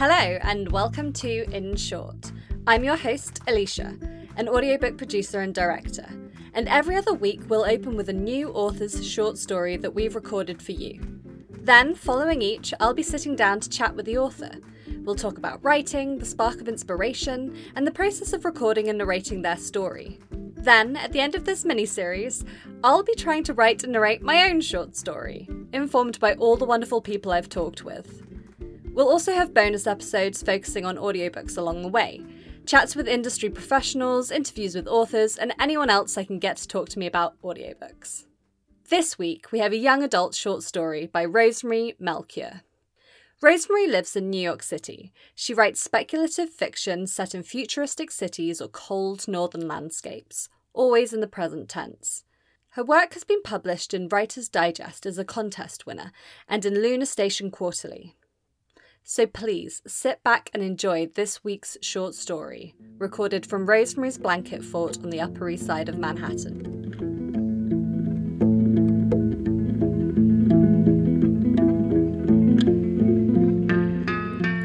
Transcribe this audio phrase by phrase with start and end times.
[0.00, 2.32] Hello, and welcome to In Short.
[2.66, 3.98] I'm your host, Alicia,
[4.34, 6.06] an audiobook producer and director.
[6.54, 10.62] And every other week, we'll open with a new author's short story that we've recorded
[10.62, 10.98] for you.
[11.50, 14.52] Then, following each, I'll be sitting down to chat with the author.
[15.02, 19.42] We'll talk about writing, the spark of inspiration, and the process of recording and narrating
[19.42, 20.18] their story.
[20.30, 22.42] Then, at the end of this mini series,
[22.82, 26.64] I'll be trying to write and narrate my own short story, informed by all the
[26.64, 28.22] wonderful people I've talked with.
[28.92, 32.22] We'll also have bonus episodes focusing on audiobooks along the way,
[32.66, 36.88] chats with industry professionals, interviews with authors, and anyone else I can get to talk
[36.90, 38.26] to me about audiobooks.
[38.88, 42.62] This week, we have a young adult short story by Rosemary Melchior.
[43.40, 45.12] Rosemary lives in New York City.
[45.34, 51.26] She writes speculative fiction set in futuristic cities or cold northern landscapes, always in the
[51.28, 52.24] present tense.
[52.70, 56.12] Her work has been published in Writer's Digest as a contest winner
[56.48, 58.16] and in Lunar Station Quarterly.
[59.12, 64.98] So please sit back and enjoy this week's short story, recorded from Rosemary's Blanket Fort
[65.02, 66.62] on the Upper East Side of Manhattan.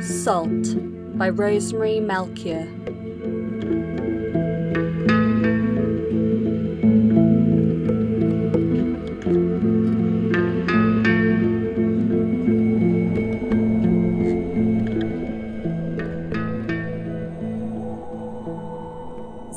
[0.03, 2.67] Salt by Rosemary Melchior.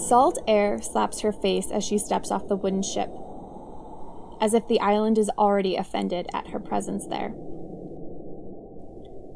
[0.09, 3.11] Salt air slaps her face as she steps off the wooden ship,
[4.41, 7.35] as if the island is already offended at her presence there.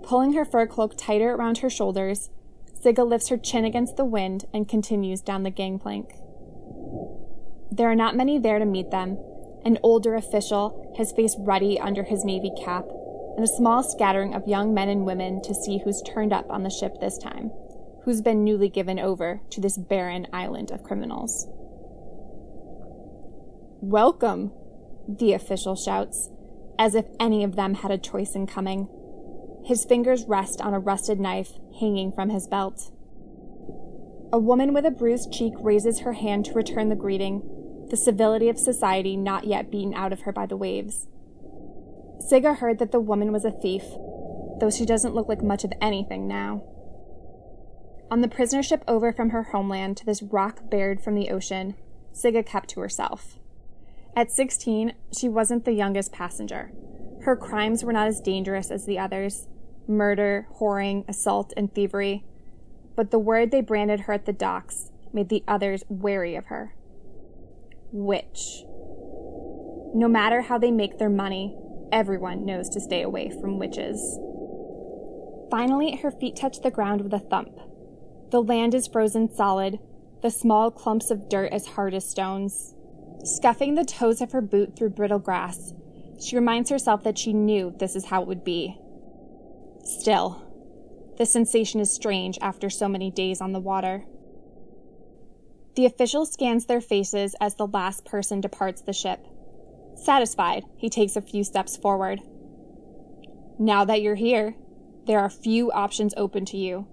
[0.03, 2.31] Pulling her fur cloak tighter around her shoulders,
[2.83, 6.15] Sigga lifts her chin against the wind and continues down the gangplank.
[7.71, 9.19] There are not many there to meet them.
[9.67, 12.87] An older official, his face ruddy under his navy cap,
[13.37, 16.63] and a small scattering of young men and women to see who's turned up on
[16.63, 17.51] the ship this time
[18.05, 21.47] who's been newly given over to this barren island of criminals.
[23.81, 24.53] Welcome,
[25.09, 26.31] the official shouts,
[26.79, 28.89] as if any of them had a choice in coming.
[29.65, 32.91] His fingers rest on a rusted knife hanging from his belt.
[34.33, 37.43] A woman with a bruised cheek raises her hand to return the greeting,
[37.91, 41.07] the civility of society not yet beaten out of her by the waves.
[42.31, 43.85] Sigga heard that the woman was a thief,
[44.59, 46.65] though she doesn't look like much of anything now.
[48.13, 51.77] On the prisoner ship over from her homeland to this rock bared from the ocean,
[52.13, 53.39] Sigga kept to herself.
[54.15, 56.73] At 16, she wasn't the youngest passenger.
[57.23, 59.49] Her crimes were not as dangerous as the others
[59.89, 62.23] murder, whoring, assault, and thievery.
[62.97, 66.75] But the word they branded her at the docks made the others wary of her.
[67.93, 68.63] Witch.
[69.95, 71.57] No matter how they make their money,
[71.91, 74.19] everyone knows to stay away from witches.
[75.51, 77.59] Finally, her feet touched the ground with a thump.
[78.33, 79.79] The land is frozen solid,
[80.23, 82.75] the small clumps of dirt as hard as stones.
[83.25, 85.75] Scuffing the toes of her boot through brittle grass,
[86.19, 88.79] she reminds herself that she knew this is how it would be.
[89.85, 90.43] Still,
[91.19, 94.07] the sensation is strange after so many days on the water.
[95.77, 99.27] The official scans their faces as the last person departs the ship.
[99.95, 102.21] Satisfied, he takes a few steps forward.
[103.59, 104.55] Now that you're here,
[105.07, 106.87] there are few options open to you.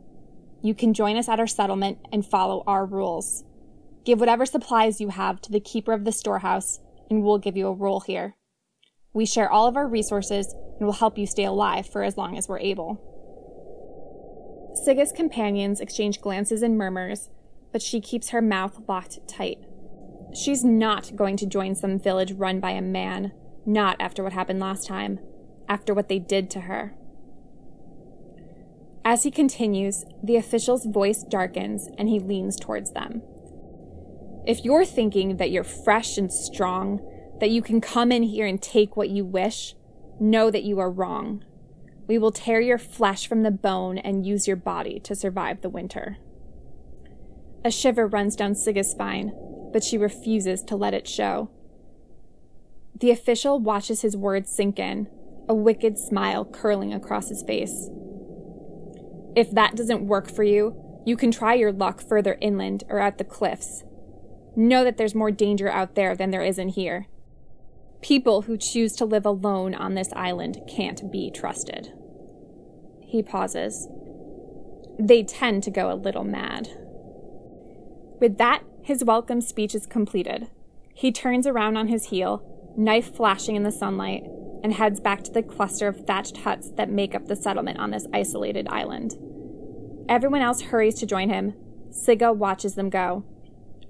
[0.61, 3.45] You can join us at our settlement and follow our rules.
[4.03, 7.67] Give whatever supplies you have to the keeper of the storehouse, and we'll give you
[7.67, 8.35] a role here.
[9.13, 12.37] We share all of our resources and will help you stay alive for as long
[12.37, 13.05] as we're able.
[14.85, 17.29] Sigga's companions exchange glances and murmurs,
[17.71, 19.59] but she keeps her mouth locked tight.
[20.33, 23.31] She's not going to join some village run by a man,
[23.65, 25.19] not after what happened last time,
[25.67, 26.95] after what they did to her.
[29.09, 33.23] As he continues, the official's voice darkens and he leans towards them.
[34.45, 36.99] If you're thinking that you're fresh and strong,
[37.39, 39.73] that you can come in here and take what you wish,
[40.19, 41.43] know that you are wrong.
[42.05, 45.69] We will tear your flesh from the bone and use your body to survive the
[45.69, 46.17] winter.
[47.65, 49.31] A shiver runs down Sigga's spine,
[49.73, 51.49] but she refuses to let it show.
[52.93, 55.07] The official watches his words sink in,
[55.47, 57.89] a wicked smile curling across his face.
[59.35, 63.17] If that doesn't work for you, you can try your luck further inland or at
[63.17, 63.83] the cliffs.
[64.55, 67.07] Know that there's more danger out there than there is in here.
[68.01, 71.93] People who choose to live alone on this island can't be trusted.
[73.01, 73.87] He pauses.
[74.99, 76.69] They tend to go a little mad.
[78.19, 80.49] With that, his welcome speech is completed.
[80.93, 82.43] He turns around on his heel,
[82.77, 84.23] knife flashing in the sunlight,
[84.63, 87.91] and heads back to the cluster of thatched huts that make up the settlement on
[87.91, 89.15] this isolated island.
[90.07, 91.53] Everyone else hurries to join him.
[91.91, 93.23] Sigga watches them go.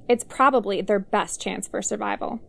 [0.08, 2.40] It's probably their best chance for survival.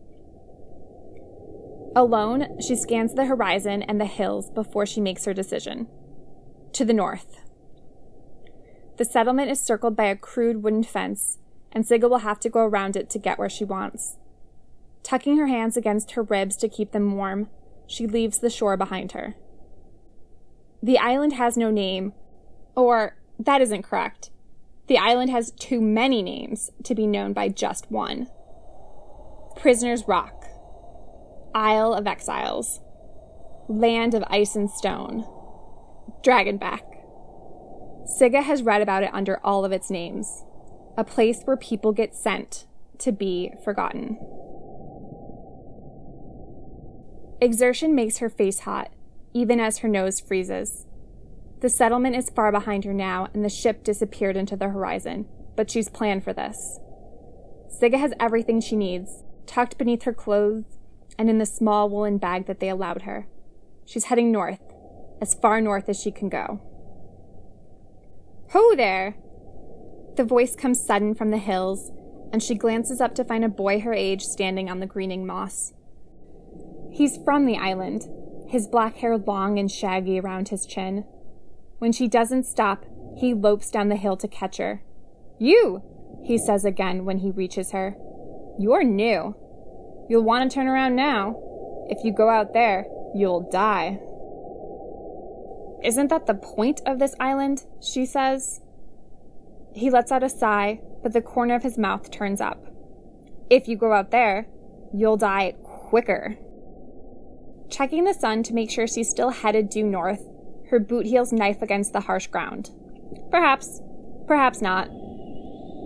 [1.95, 5.87] Alone, she scans the horizon and the hills before she makes her decision.
[6.73, 7.37] To the north.
[8.97, 11.37] The settlement is circled by a crude wooden fence,
[11.71, 14.17] and Sigga will have to go around it to get where she wants.
[15.03, 17.49] Tucking her hands against her ribs to keep them warm,
[17.87, 19.35] she leaves the shore behind her.
[20.83, 22.13] The island has no name,
[22.75, 24.31] or that isn't correct.
[24.87, 28.27] The island has too many names to be known by just one.
[29.55, 30.45] Prisoner's Rock,
[31.53, 32.81] Isle of Exiles,
[33.67, 35.25] Land of Ice and Stone,
[36.23, 36.81] Dragonback.
[38.19, 40.43] Sigga has read about it under all of its names,
[40.97, 42.65] a place where people get sent
[42.97, 44.17] to be forgotten.
[47.41, 48.91] Exertion makes her face hot,
[49.33, 50.85] even as her nose freezes.
[51.61, 55.71] The settlement is far behind her now, and the ship disappeared into the horizon, but
[55.71, 56.79] she's planned for this.
[57.67, 60.65] Sigga has everything she needs, tucked beneath her clothes
[61.17, 63.27] and in the small woolen bag that they allowed her.
[63.85, 64.61] She's heading north,
[65.21, 66.61] as far north as she can go.
[68.51, 69.15] Ho there!
[70.15, 71.91] The voice comes sudden from the hills,
[72.31, 75.73] and she glances up to find a boy her age standing on the greening moss.
[76.91, 78.07] He's from the island,
[78.49, 81.05] his black hair long and shaggy around his chin.
[81.79, 82.85] When she doesn't stop,
[83.17, 84.83] he lopes down the hill to catch her.
[85.39, 85.81] You,
[86.23, 87.95] he says again when he reaches her.
[88.59, 89.35] You're new.
[90.09, 91.39] You'll want to turn around now.
[91.87, 92.85] If you go out there,
[93.15, 93.99] you'll die.
[95.83, 97.65] Isn't that the point of this island?
[97.81, 98.61] she says.
[99.73, 102.67] He lets out a sigh, but the corner of his mouth turns up.
[103.49, 104.47] If you go out there,
[104.93, 106.37] you'll die quicker.
[107.71, 110.27] Checking the sun to make sure she's still headed due north,
[110.69, 112.69] her boot heels knife against the harsh ground.
[113.31, 113.81] Perhaps,
[114.27, 114.89] perhaps not.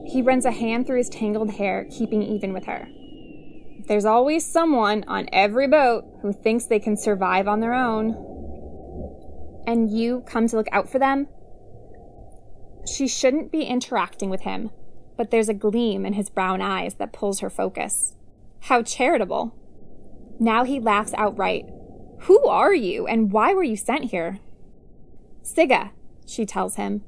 [0.08, 2.88] He runs a hand through his tangled hair, keeping even with her.
[3.88, 8.16] There's always someone on every boat who thinks they can survive on their own.
[9.68, 11.28] And you come to look out for them?
[12.88, 14.72] She shouldn't be interacting with him,
[15.18, 18.16] but there's a gleam in his brown eyes that pulls her focus.
[18.62, 19.56] How charitable.
[20.40, 21.66] Now he laughs outright.
[22.22, 24.40] Who are you, and why were you sent here?
[25.44, 25.92] Sigga,
[26.26, 27.04] she tells him.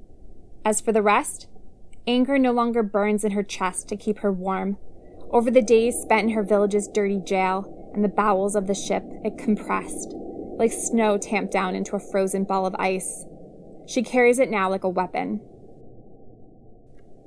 [0.64, 1.48] As for the rest,
[2.06, 4.78] anger no longer burns in her chest to keep her warm.
[5.32, 9.04] Over the days spent in her village's dirty jail and the bowels of the ship,
[9.24, 10.14] it compressed,
[10.58, 13.26] like snow tamped down into a frozen ball of ice.
[13.88, 15.42] She carries it now like a weapon.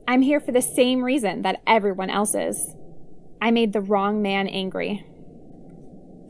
[0.06, 2.74] I'm here for the same reason that everyone else is.
[3.40, 5.06] I made the wrong man angry.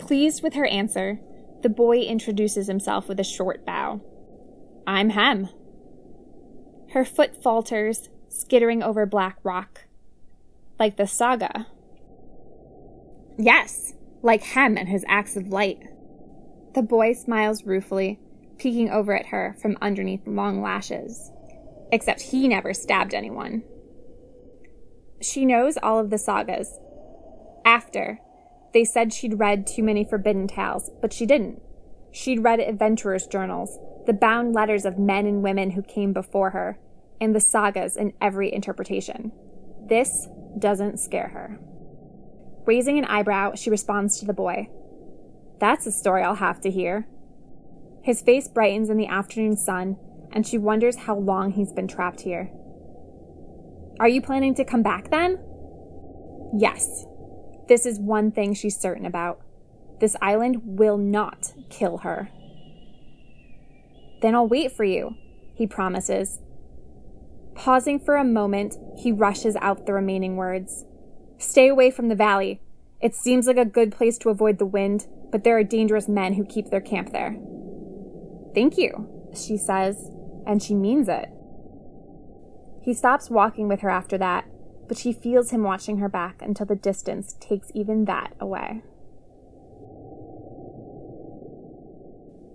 [0.00, 1.20] Pleased with her answer,
[1.62, 4.00] the boy introduces himself with a short bow.
[4.86, 5.48] I'm Hem.
[6.92, 9.82] Her foot falters, skittering over black rock.
[10.78, 11.66] Like the saga.
[13.38, 13.92] Yes,
[14.22, 15.82] like Hem and his axe of light.
[16.74, 18.18] The boy smiles ruefully,
[18.58, 21.30] peeking over at her from underneath long lashes.
[21.92, 23.62] Except he never stabbed anyone.
[25.20, 26.78] She knows all of the sagas.
[27.64, 28.20] After,
[28.72, 31.60] they said she'd read too many forbidden tales, but she didn't.
[32.12, 36.78] She'd read adventurers' journals, the bound letters of men and women who came before her,
[37.20, 39.32] and the sagas in every interpretation.
[39.88, 41.58] This doesn't scare her.
[42.66, 44.68] Raising an eyebrow, she responds to the boy.
[45.58, 47.06] That's a story I'll have to hear.
[48.02, 49.96] His face brightens in the afternoon sun,
[50.32, 52.50] and she wonders how long he's been trapped here.
[53.98, 55.38] Are you planning to come back then?
[56.56, 57.04] Yes,
[57.70, 59.40] this is one thing she's certain about.
[60.00, 62.28] This island will not kill her.
[64.20, 65.14] Then I'll wait for you,
[65.54, 66.40] he promises.
[67.54, 70.84] Pausing for a moment, he rushes out the remaining words.
[71.38, 72.60] Stay away from the valley.
[73.00, 76.34] It seems like a good place to avoid the wind, but there are dangerous men
[76.34, 77.38] who keep their camp there.
[78.52, 80.10] Thank you, she says,
[80.44, 81.28] and she means it.
[82.82, 84.46] He stops walking with her after that,
[84.90, 88.82] but she feels him watching her back until the distance takes even that away.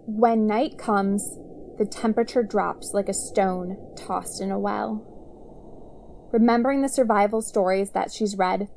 [0.06, 1.40] When night comes,
[1.78, 6.28] the temperature drops like a stone tossed in a well.
[6.34, 8.68] Remembering the survival stories that she's read,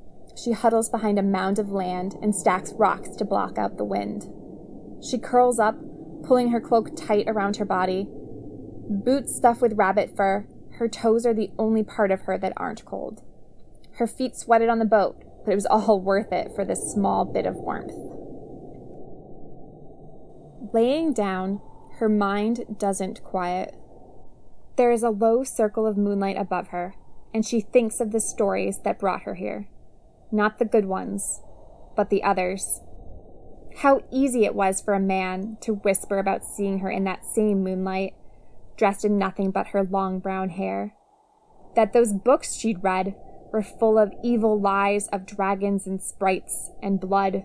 [0.40, 4.28] she huddles behind a mound of land and stacks rocks to block out the wind.
[5.02, 5.74] She curls up,
[6.22, 8.06] pulling her cloak tight around her body.
[8.88, 12.84] Boots stuffed with rabbit fur, her toes are the only part of her that aren't
[12.84, 13.24] cold.
[13.98, 17.24] Her feet sweated on the boat, but it was all worth it for this small
[17.24, 17.96] bit of warmth.
[20.72, 21.60] Laying down,
[21.94, 23.74] her mind doesn't quiet.
[24.76, 26.94] There is a low circle of moonlight above her,
[27.34, 29.68] and she thinks of the stories that brought her here.
[30.30, 31.42] Not the good ones,
[31.96, 32.80] but the others.
[33.78, 37.64] How easy it was for a man to whisper about seeing her in that same
[37.64, 38.14] moonlight,
[38.76, 40.94] dressed in nothing but her long brown hair.
[41.74, 43.16] That those books she'd read
[43.52, 47.44] were full of evil lies of dragons and sprites and blood,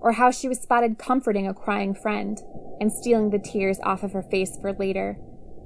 [0.00, 2.40] or how she was spotted comforting a crying friend
[2.80, 5.18] and stealing the tears off of her face for later.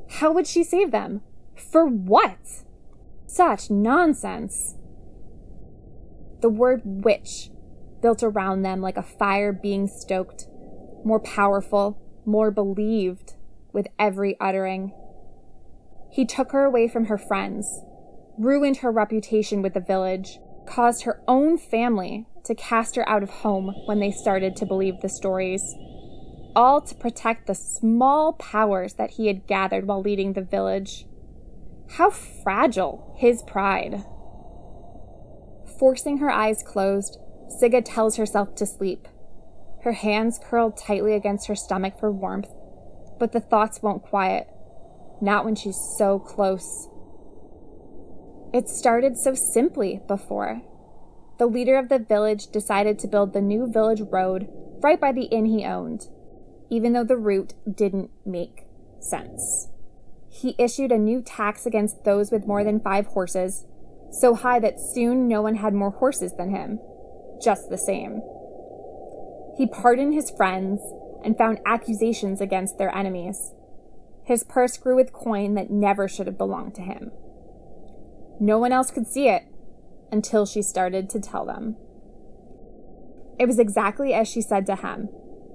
[0.08, 1.22] How would she save them?
[1.56, 2.62] For what?
[3.26, 4.76] Such nonsense.
[6.40, 7.50] The word witch
[8.00, 10.46] built around them like a fire being stoked,
[11.04, 13.34] more powerful, more believed
[13.72, 14.92] with every uttering.
[16.10, 17.82] He took her away from her friends,
[18.38, 23.30] ruined her reputation with the village, caused her own family to cast her out of
[23.30, 25.74] home when they started to believe the stories,
[26.54, 31.06] all to protect the small powers that he had gathered while leading the village.
[31.90, 34.04] How fragile his pride.
[35.78, 37.18] Forcing her eyes closed,
[37.48, 39.08] Sigga tells herself to sleep.
[39.84, 42.50] Her hands curled tightly against her stomach for warmth,
[43.18, 44.48] but the thoughts won't quiet.
[45.20, 46.88] Not when she's so close.
[48.52, 50.62] It started so simply before.
[51.38, 54.48] The leader of the village decided to build the new village road
[54.80, 56.08] right by the inn he owned,
[56.70, 58.64] even though the route didn't make
[59.00, 59.68] sense.
[60.30, 63.64] He issued a new tax against those with more than five horses,
[64.10, 66.80] so high that soon no one had more horses than him
[67.40, 68.22] just the same.
[69.56, 70.80] He pardoned his friends
[71.24, 73.52] and found accusations against their enemies.
[74.24, 77.12] His purse grew with coin that never should have belonged to him.
[78.40, 79.44] No one else could see it
[80.12, 81.76] until she started to tell them.
[83.38, 85.08] It was exactly as she said to him.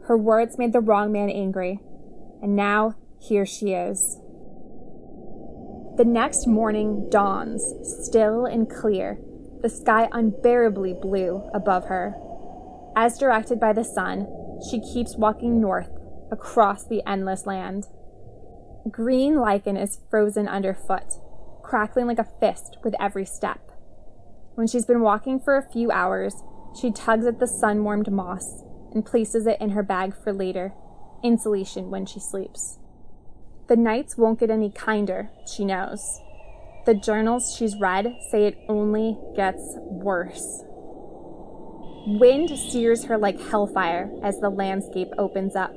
[0.08, 1.80] Her words made the wrong man angry,
[2.42, 4.20] and now here she is.
[5.96, 7.74] The next morning dawns,
[8.06, 9.20] still and clear,
[9.62, 12.16] the sky unbearably blue above her.
[12.96, 14.28] As directed by the sun,
[14.70, 15.90] she keeps walking north
[16.32, 17.88] across the endless land.
[18.90, 21.14] Green lichen is frozen underfoot,
[21.74, 23.72] crackling like a fist with every step.
[24.54, 26.44] When she's been walking for a few hours,
[26.80, 28.62] she tugs at the sun warmed moss
[28.94, 30.76] and places it in her bag for later,
[31.24, 32.78] insulation when she sleeps.
[33.70, 36.22] The nights won't get any kinder, she knows.
[36.86, 40.62] The journals she's read say it only gets worse.
[42.06, 45.74] Wind sears her like hellfire as the landscape opens up.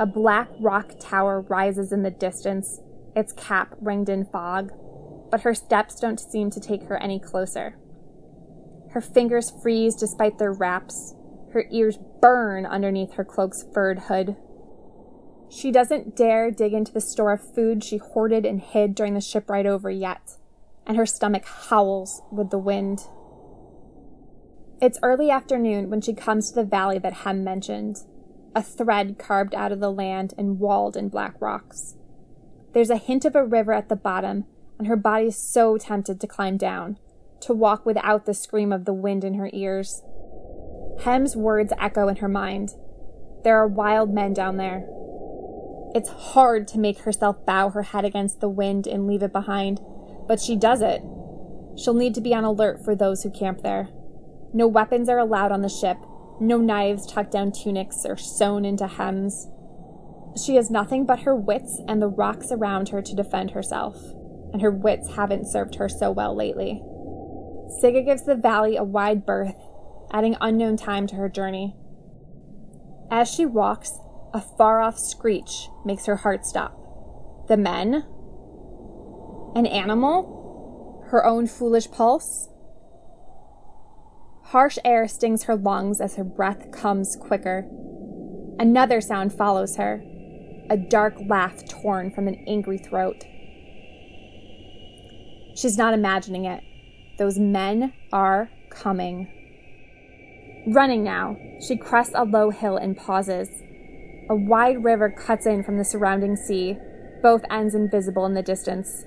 [0.00, 2.80] A black rock tower rises in the distance,
[3.14, 4.72] its cap ringed in fog,
[5.32, 7.74] but her steps don't seem to take her any closer.
[8.90, 11.14] Her fingers freeze despite their wraps.
[11.54, 14.36] Her ears burn underneath her cloak's furred hood.
[15.48, 19.22] She doesn't dare dig into the store of food she hoarded and hid during the
[19.22, 20.36] ship ride over yet,
[20.86, 23.00] and her stomach howls with the wind.
[24.82, 28.00] It's early afternoon when she comes to the valley that Hem mentioned,
[28.54, 31.96] a thread carved out of the land and walled in black rocks.
[32.74, 34.44] There's a hint of a river at the bottom,
[34.78, 36.98] and her body is so tempted to climb down,
[37.40, 40.02] to walk without the scream of the wind in her ears.
[41.04, 42.70] Hem's words echo in her mind.
[43.44, 44.86] There are wild men down there,
[45.94, 49.78] it's hard to make herself bow her head against the wind and leave it behind,
[50.26, 51.02] but she does it.
[51.76, 53.90] She'll need to be on alert for those who camp there.
[54.54, 55.98] No weapons are allowed on the ship,
[56.40, 59.48] no knives tucked down tunics or sewn into hems.
[60.42, 63.96] She has nothing but her wits and the rocks around her to defend herself,
[64.52, 66.82] and her wits haven't served her so well lately.
[67.82, 69.56] Sigga gives the valley a wide berth,
[70.12, 71.74] adding unknown time to her journey.
[73.10, 73.98] As she walks,
[74.34, 77.46] a far off screech makes her heart stop.
[77.48, 78.04] The men?
[79.54, 81.04] An animal?
[81.08, 82.48] Her own foolish pulse?
[84.44, 87.66] Harsh air stings her lungs as her breath comes quicker.
[88.58, 90.02] Another sound follows her
[90.70, 93.24] a dark laugh torn from an angry throat.
[95.54, 96.62] She's not imagining it.
[97.18, 99.28] Those men are coming.
[100.66, 103.48] Running now, she crests a low hill and pauses.
[104.30, 106.78] A wide river cuts in from the surrounding sea,
[107.22, 109.04] both ends invisible in the distance.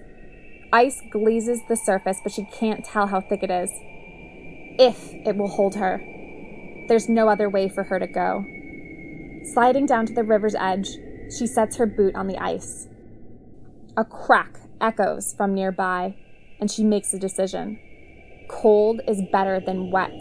[0.72, 3.72] Ice glazes the surface, but she can't tell how thick it is.
[4.78, 6.02] If it will hold her.
[6.88, 8.46] There's no other way for her to go.
[9.54, 10.90] Sliding down to the river's edge,
[11.36, 12.88] she sets her boot on the ice.
[13.96, 16.16] A crack echoes from nearby,
[16.60, 17.80] and she makes a decision.
[18.48, 20.14] Cold is better than wet.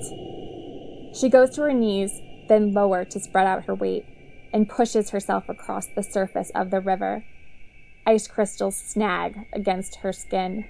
[1.15, 4.05] She goes to her knees, then lower to spread out her weight
[4.53, 7.25] and pushes herself across the surface of the river.
[8.07, 10.65] ice crystals snag against her skin.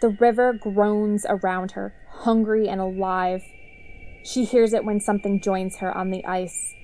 [0.00, 3.42] The river groans around her, hungry and alive.
[4.22, 6.74] She hears it when something joins her on the ice,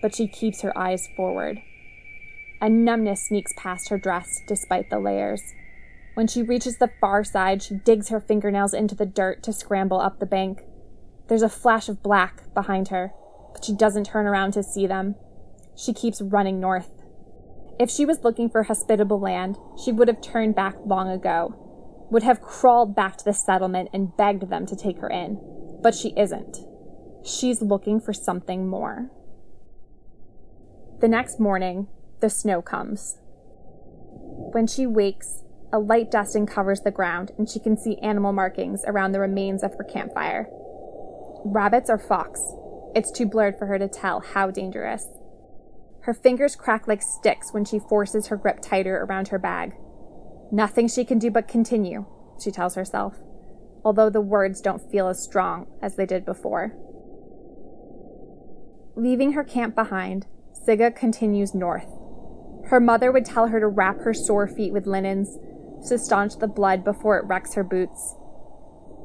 [0.00, 1.60] but she keeps her eyes forward.
[2.60, 5.42] A numbness sneaks past her dress despite the layers.
[6.14, 10.00] When she reaches the far side, she digs her fingernails into the dirt to scramble
[10.00, 10.62] up the bank.
[11.28, 13.12] There's a flash of black behind her,
[13.52, 15.16] but she doesn't turn around to see them.
[15.76, 16.90] She keeps running north.
[17.80, 22.22] If she was looking for hospitable land, she would have turned back long ago, would
[22.22, 25.40] have crawled back to the settlement and begged them to take her in.
[25.82, 26.58] But she isn't.
[27.24, 29.10] She's looking for something more.
[31.00, 31.88] The next morning,
[32.20, 33.18] the snow comes.
[34.52, 35.43] When she wakes,
[35.74, 39.64] a light dusting covers the ground, and she can see animal markings around the remains
[39.64, 40.46] of her campfire.
[41.44, 42.40] Rabbits or fox?
[42.94, 45.08] It's too blurred for her to tell how dangerous.
[46.02, 49.74] Her fingers crack like sticks when she forces her grip tighter around her bag.
[50.52, 52.06] Nothing she can do but continue,
[52.40, 53.16] she tells herself,
[53.84, 56.72] although the words don't feel as strong as they did before.
[58.94, 61.88] Leaving her camp behind, Sigga continues north.
[62.66, 65.36] Her mother would tell her to wrap her sore feet with linens
[65.88, 68.14] to staunch the blood before it wrecks her boots.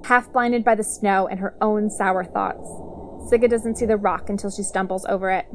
[0.05, 2.67] Half blinded by the snow and her own sour thoughts,
[3.29, 5.45] Sigga doesn't see the rock until she stumbles over it.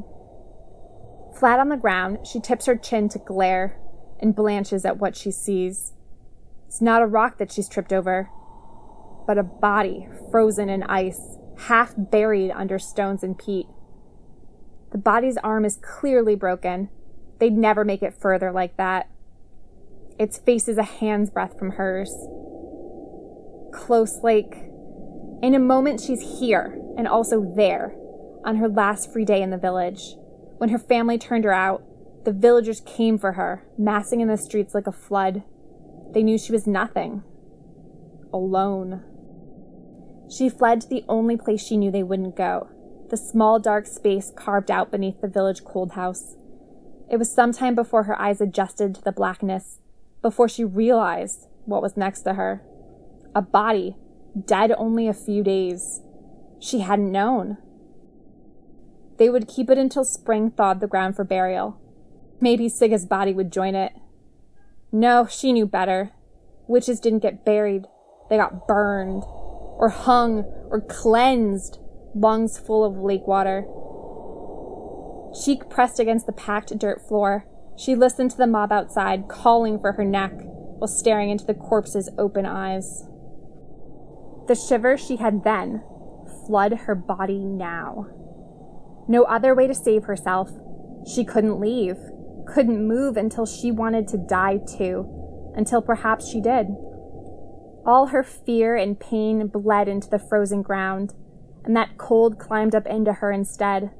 [1.37, 3.77] Flat on the ground, she tips her chin to glare
[4.21, 5.93] and blanches at what she sees.
[6.67, 8.29] It's not a rock that she's tripped over,
[9.27, 13.67] but a body frozen in ice, half buried under stones and peat.
[14.91, 16.89] The body's arm is clearly broken.
[17.39, 19.09] They'd never make it further like that.
[20.17, 22.11] Its face is a hand's breadth from hers.
[23.73, 24.69] Close like.
[25.41, 27.95] In a moment, she's here and also there
[28.45, 30.15] on her last free day in the village.
[30.57, 31.83] When her family turned her out,
[32.23, 35.43] the villagers came for her, massing in the streets like a flood.
[36.13, 37.23] They knew she was nothing.
[38.33, 39.03] Alone.
[40.29, 42.69] She fled to the only place she knew they wouldn't go
[43.09, 46.35] the small dark space carved out beneath the village cold house.
[47.09, 49.79] It was some time before her eyes adjusted to the blackness
[50.25, 52.63] before she realized what was next to her.
[53.35, 53.95] A body,
[54.47, 56.01] dead only a few days.
[56.59, 57.57] She hadn't known.
[59.19, 61.79] They would keep it until spring thawed the ground for burial.
[62.41, 63.93] Maybe Sigga's body would join it.
[64.91, 66.09] No, she knew better.
[66.67, 67.85] Witches didn't get buried.
[68.27, 70.39] They got burned, or hung,
[70.71, 71.77] or cleansed,
[72.15, 73.67] lungs full of lake water.
[75.43, 77.45] Cheek pressed against the packed dirt floor,
[77.77, 82.09] she listened to the mob outside calling for her neck while staring into the corpse's
[82.17, 83.07] open eyes.
[84.47, 85.83] The shiver she had then
[86.47, 88.07] flood her body now.
[89.07, 90.51] No other way to save herself.
[91.07, 91.97] She couldn't leave,
[92.47, 96.67] couldn't move until she wanted to die too, until perhaps she did.
[97.85, 101.13] All her fear and pain bled into the frozen ground,
[101.63, 103.91] and that cold climbed up into her instead.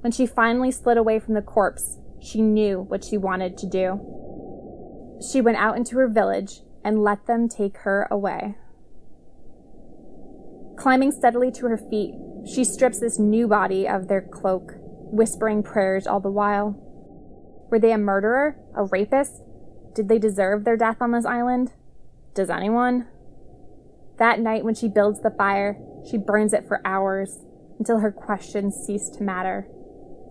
[0.00, 5.18] When she finally slid away from the corpse, she knew what she wanted to do.
[5.30, 8.56] She went out into her village and let them take her away.
[10.76, 16.06] Climbing steadily to her feet, she strips this new body of their cloak, whispering prayers
[16.06, 16.76] all the while.
[17.70, 18.56] Were they a murderer?
[18.74, 19.42] A rapist?
[19.94, 21.72] Did they deserve their death on this island?
[22.34, 23.06] Does anyone?
[24.18, 27.40] That night, when she builds the fire, she burns it for hours
[27.78, 29.68] until her questions cease to matter.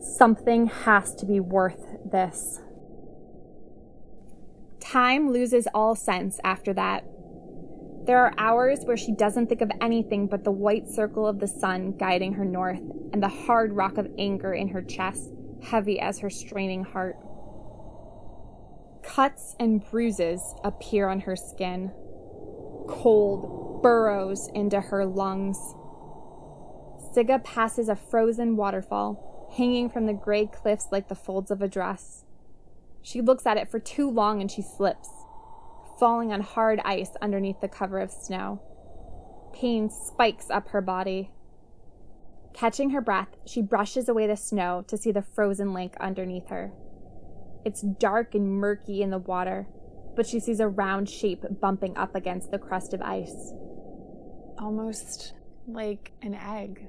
[0.01, 2.59] Something has to be worth this.
[4.79, 7.05] Time loses all sense after that.
[8.07, 11.47] There are hours where she doesn't think of anything but the white circle of the
[11.47, 12.81] sun guiding her north
[13.13, 15.29] and the hard rock of anger in her chest,
[15.61, 17.17] heavy as her straining heart.
[19.03, 21.91] Cuts and bruises appear on her skin.
[22.89, 25.59] Cold burrows into her lungs.
[27.15, 31.67] Sigga passes a frozen waterfall hanging from the gray cliffs like the folds of a
[31.67, 32.23] dress.
[33.01, 35.09] She looks at it for too long and she slips,
[35.99, 38.61] falling on hard ice underneath the cover of snow.
[39.53, 41.31] Pain spikes up her body.
[42.53, 46.71] Catching her breath, she brushes away the snow to see the frozen lake underneath her.
[47.65, 49.67] It's dark and murky in the water,
[50.15, 53.53] but she sees a round shape bumping up against the crust of ice.
[54.57, 55.33] Almost
[55.67, 56.87] like an egg.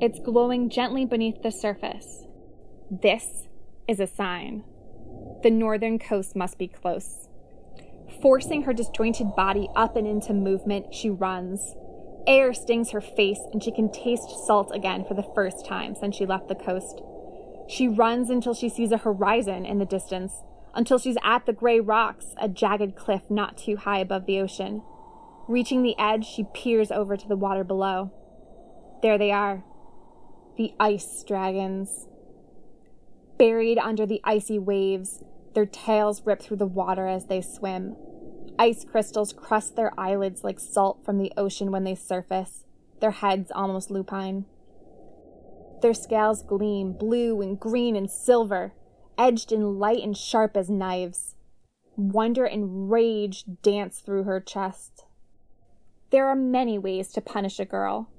[0.00, 2.24] It's glowing gently beneath the surface.
[2.90, 3.48] This
[3.86, 4.64] is a sign.
[5.42, 7.28] The northern coast must be close.
[8.22, 11.74] Forcing her disjointed body up and into movement, she runs.
[12.26, 16.16] Air stings her face, and she can taste salt again for the first time since
[16.16, 17.02] she left the coast.
[17.68, 20.32] She runs until she sees a horizon in the distance,
[20.74, 24.82] until she's at the gray rocks, a jagged cliff not too high above the ocean.
[25.46, 28.12] Reaching the edge, she peers over to the water below.
[29.02, 29.62] There they are.
[30.60, 32.06] The ice dragons.
[33.38, 37.96] Buried under the icy waves, their tails rip through the water as they swim.
[38.58, 42.66] Ice crystals crust their eyelids like salt from the ocean when they surface,
[43.00, 44.44] their heads almost lupine.
[45.80, 48.74] Their scales gleam blue and green and silver,
[49.16, 51.36] edged in light and sharp as knives.
[51.96, 55.06] Wonder and rage dance through her chest.
[56.10, 58.10] There are many ways to punish a girl.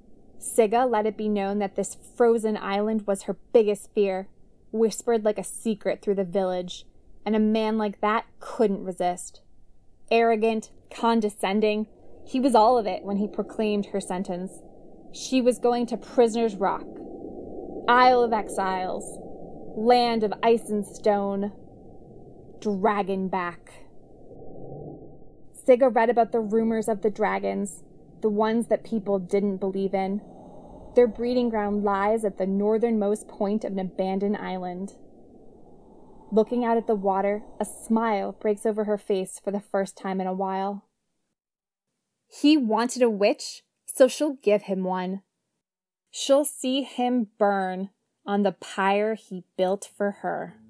[0.42, 4.26] Sigga let it be known that this frozen island was her biggest fear,
[4.72, 6.84] whispered like a secret through the village,
[7.24, 9.40] and a man like that couldn't resist.
[10.10, 11.86] Arrogant, condescending,
[12.26, 14.52] he was all of it when he proclaimed her sentence.
[15.12, 16.86] She was going to Prisoner's Rock,
[17.88, 19.18] Isle of Exiles,
[19.76, 21.52] land of ice and stone,
[22.58, 23.58] Dragonback.
[25.66, 27.84] Sigga read about the rumors of the dragons,
[28.22, 30.20] the ones that people didn't believe in.
[30.94, 34.94] Their breeding ground lies at the northernmost point of an abandoned island.
[36.30, 40.20] Looking out at the water, a smile breaks over her face for the first time
[40.20, 40.84] in a while.
[42.28, 45.22] He wanted a witch, so she'll give him one.
[46.10, 47.90] She'll see him burn
[48.26, 50.61] on the pyre he built for her.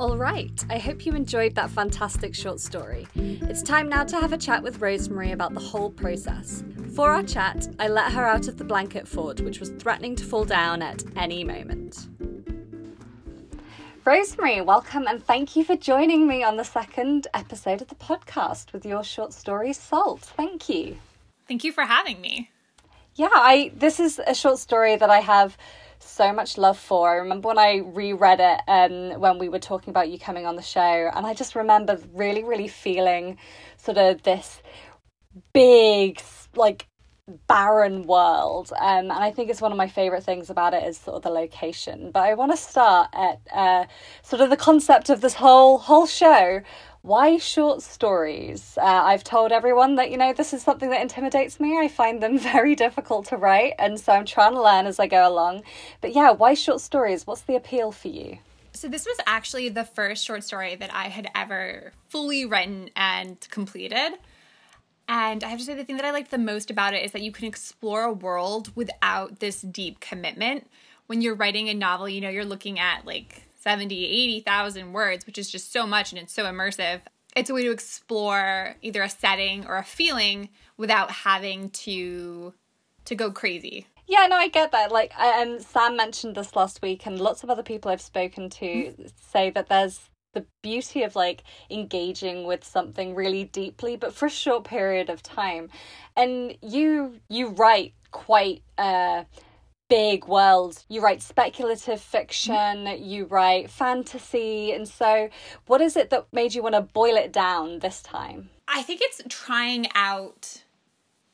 [0.00, 3.06] All right, I hope you enjoyed that fantastic short story.
[3.14, 6.64] It's time now to have a chat with Rosemary about the whole process.
[6.96, 10.24] For our chat, I let her out of the blanket fort, which was threatening to
[10.24, 12.08] fall down at any moment.
[14.04, 18.72] Rosemary, welcome and thank you for joining me on the second episode of the podcast
[18.72, 20.22] with your short story Salt.
[20.22, 20.96] Thank you.
[21.46, 22.50] Thank you for having me.
[23.14, 25.56] Yeah, I this is a short story that I have
[26.04, 27.10] so much love for.
[27.10, 30.56] I remember when I reread it um, when we were talking about you coming on
[30.56, 33.38] the show, and I just remember really, really feeling
[33.76, 34.62] sort of this
[35.52, 36.20] big,
[36.54, 36.86] like,
[37.46, 38.70] barren world.
[38.78, 41.22] Um, and I think it's one of my favorite things about it is sort of
[41.22, 42.10] the location.
[42.12, 43.86] But I want to start at uh,
[44.22, 46.60] sort of the concept of this whole whole show,
[47.04, 48.78] why short stories?
[48.80, 51.78] Uh, I've told everyone that, you know, this is something that intimidates me.
[51.78, 55.06] I find them very difficult to write, and so I'm trying to learn as I
[55.06, 55.64] go along.
[56.00, 57.26] But yeah, why short stories?
[57.26, 58.38] What's the appeal for you?
[58.72, 63.38] So, this was actually the first short story that I had ever fully written and
[63.50, 64.14] completed.
[65.06, 67.12] And I have to say, the thing that I liked the most about it is
[67.12, 70.68] that you can explore a world without this deep commitment.
[71.06, 75.38] When you're writing a novel, you know, you're looking at like 70, 80,000 words, which
[75.38, 77.00] is just so much and it's so immersive.
[77.34, 82.54] It's a way to explore either a setting or a feeling without having to
[83.06, 83.86] to go crazy.
[84.06, 84.92] Yeah, no, I get that.
[84.92, 88.94] Like, um, Sam mentioned this last week, and lots of other people I've spoken to
[89.30, 94.30] say that there's the beauty of like engaging with something really deeply, but for a
[94.30, 95.70] short period of time.
[96.16, 99.24] And you you write quite uh
[99.94, 100.82] big world.
[100.88, 104.72] You write speculative fiction, you write fantasy.
[104.72, 105.28] And so,
[105.66, 108.50] what is it that made you want to boil it down this time?
[108.66, 110.62] I think it's trying out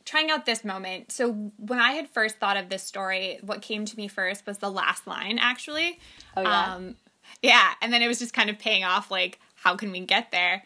[0.04, 1.12] trying out this moment.
[1.12, 4.58] So when I had first thought of this story, what came to me first was
[4.58, 5.98] the last line actually.
[6.36, 6.74] Oh yeah.
[6.74, 6.96] Um,
[7.42, 10.32] yeah, and then it was just kind of paying off like how can we get
[10.32, 10.64] there?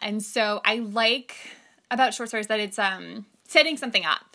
[0.00, 1.36] And so I like
[1.90, 4.31] about short stories that it's um setting something up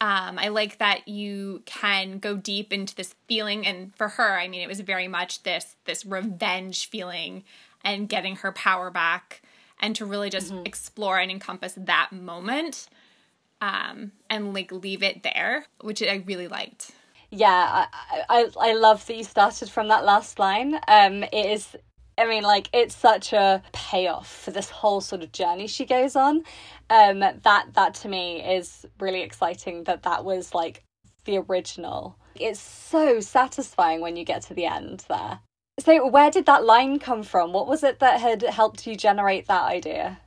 [0.00, 4.48] um, I like that you can go deep into this feeling, and for her, I
[4.48, 7.44] mean, it was very much this this revenge feeling
[7.84, 9.42] and getting her power back,
[9.78, 10.64] and to really just mm-hmm.
[10.64, 12.88] explore and encompass that moment,
[13.60, 16.92] um, and like leave it there, which I really liked.
[17.30, 20.80] Yeah, I, I I love that you started from that last line.
[20.88, 21.76] Um, it is
[22.20, 26.16] I mean, like it's such a payoff for this whole sort of journey she goes
[26.16, 26.44] on.
[26.90, 29.84] Um, that that to me is really exciting.
[29.84, 30.82] That that was like
[31.24, 32.16] the original.
[32.34, 35.40] It's so satisfying when you get to the end there.
[35.78, 37.52] So, where did that line come from?
[37.52, 40.18] What was it that had helped you generate that idea?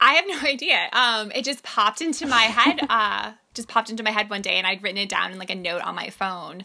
[0.00, 0.88] I have no idea.
[0.92, 2.80] Um, it just popped into my head.
[2.88, 5.50] uh, just popped into my head one day, and I'd written it down in like
[5.50, 6.64] a note on my phone,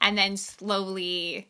[0.00, 1.48] and then slowly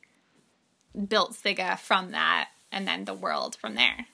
[1.08, 2.48] built Sigga from that.
[2.70, 4.06] and then the world from there.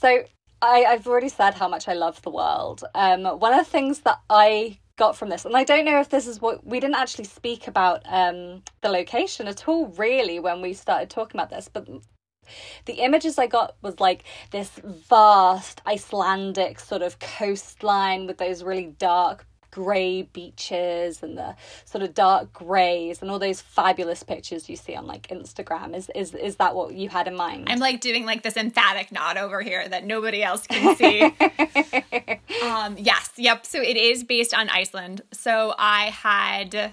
[0.00, 0.24] So
[0.60, 2.84] I, I've already said how much I love the world.
[2.94, 6.08] Um, one of the things that I got from this, and I don't know if
[6.08, 10.60] this is what we didn't actually speak about um, the location at all, really, when
[10.60, 11.88] we started talking about this, but
[12.86, 18.94] the images I got was like this vast Icelandic sort of coastline with those really
[18.98, 19.46] dark
[19.78, 24.96] grey beaches and the sort of dark greys and all those fabulous pictures you see
[24.96, 25.94] on like Instagram.
[25.94, 27.68] Is is is that what you had in mind?
[27.68, 31.22] I'm like doing like this emphatic nod over here that nobody else can see.
[32.64, 33.64] um yes, yep.
[33.64, 35.22] So it is based on Iceland.
[35.32, 36.92] So I had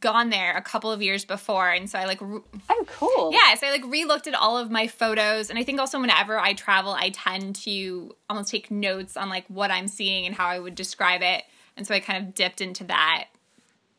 [0.00, 2.40] gone there a couple of years before and so i like re-
[2.70, 5.78] oh cool yeah so i like re-looked at all of my photos and i think
[5.78, 10.24] also whenever i travel i tend to almost take notes on like what i'm seeing
[10.24, 11.42] and how i would describe it
[11.76, 13.28] and so I kind of dipped into that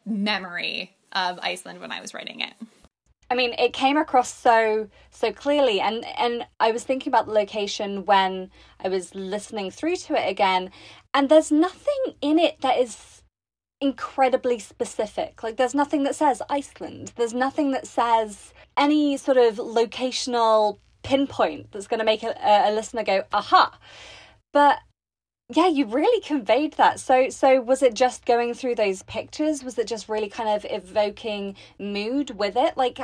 [0.06, 2.54] memory of Iceland when I was writing it.
[3.30, 7.32] I mean, it came across so so clearly, and and I was thinking about the
[7.32, 8.52] location when
[8.84, 10.72] I was listening through to it again,
[11.14, 13.24] and there's nothing in it that is
[13.84, 15.44] incredibly specific.
[15.44, 17.12] Like, there's nothing that says Iceland.
[17.18, 22.72] There's nothing that says any sort of locational pinpoint that's going to make a, a
[22.72, 23.78] listener go, aha.
[24.54, 24.80] But
[25.50, 27.00] yeah you really conveyed that.
[27.00, 29.64] So so was it just going through those pictures?
[29.64, 32.78] Was it just really kind of evoking mood with it?
[32.78, 33.00] Like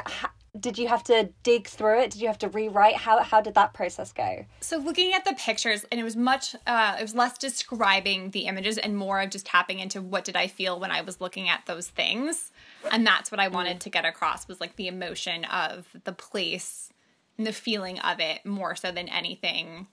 [0.60, 2.12] did you have to dig through it?
[2.12, 2.96] Did you have to rewrite?
[2.96, 4.46] How how did that process go?
[4.62, 8.42] So looking at the pictures and it was much uh it was less describing the
[8.42, 11.50] images and more of just tapping into what did i feel when i was looking
[11.50, 12.52] at those things.
[12.92, 16.92] And that's what i wanted to get across was like the emotion of the place
[17.38, 19.88] and the feeling of it more so than anything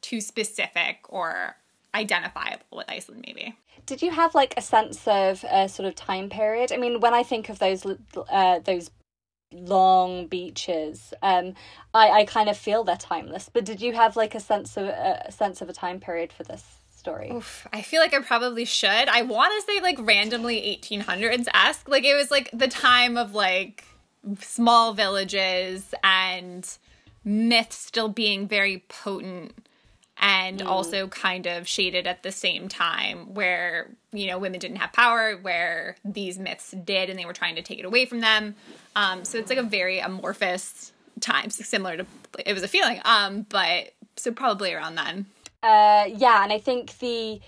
[0.00, 1.56] too specific or
[1.94, 3.54] identifiable with Iceland, maybe.
[3.86, 6.72] Did you have like a sense of a sort of time period?
[6.72, 7.84] I mean, when I think of those
[8.30, 8.90] uh, those
[9.52, 11.54] long beaches, um,
[11.92, 13.50] I I kind of feel they're timeless.
[13.52, 16.44] But did you have like a sense of a sense of a time period for
[16.44, 16.64] this?
[17.02, 17.32] story.
[17.32, 18.88] Oof, I feel like I probably should.
[18.88, 21.88] I want to say like randomly 1800s esque.
[21.88, 23.84] Like it was like the time of like
[24.38, 26.68] small villages and
[27.24, 29.66] myths still being very potent
[30.22, 30.66] and mm.
[30.66, 35.36] also kind of shaded at the same time where you know women didn't have power
[35.36, 38.54] where these myths did and they were trying to take it away from them
[38.96, 42.06] um, so it's like a very amorphous time similar to
[42.46, 45.26] it was a feeling um but so probably around then
[45.62, 47.40] uh yeah and i think the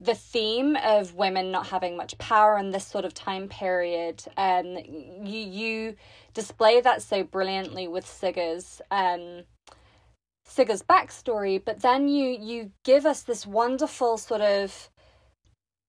[0.00, 4.76] the theme of women not having much power in this sort of time period um
[5.22, 5.94] you you
[6.34, 9.44] display that so brilliantly with Sigur's um
[10.52, 14.90] Sigur's backstory, but then you you give us this wonderful sort of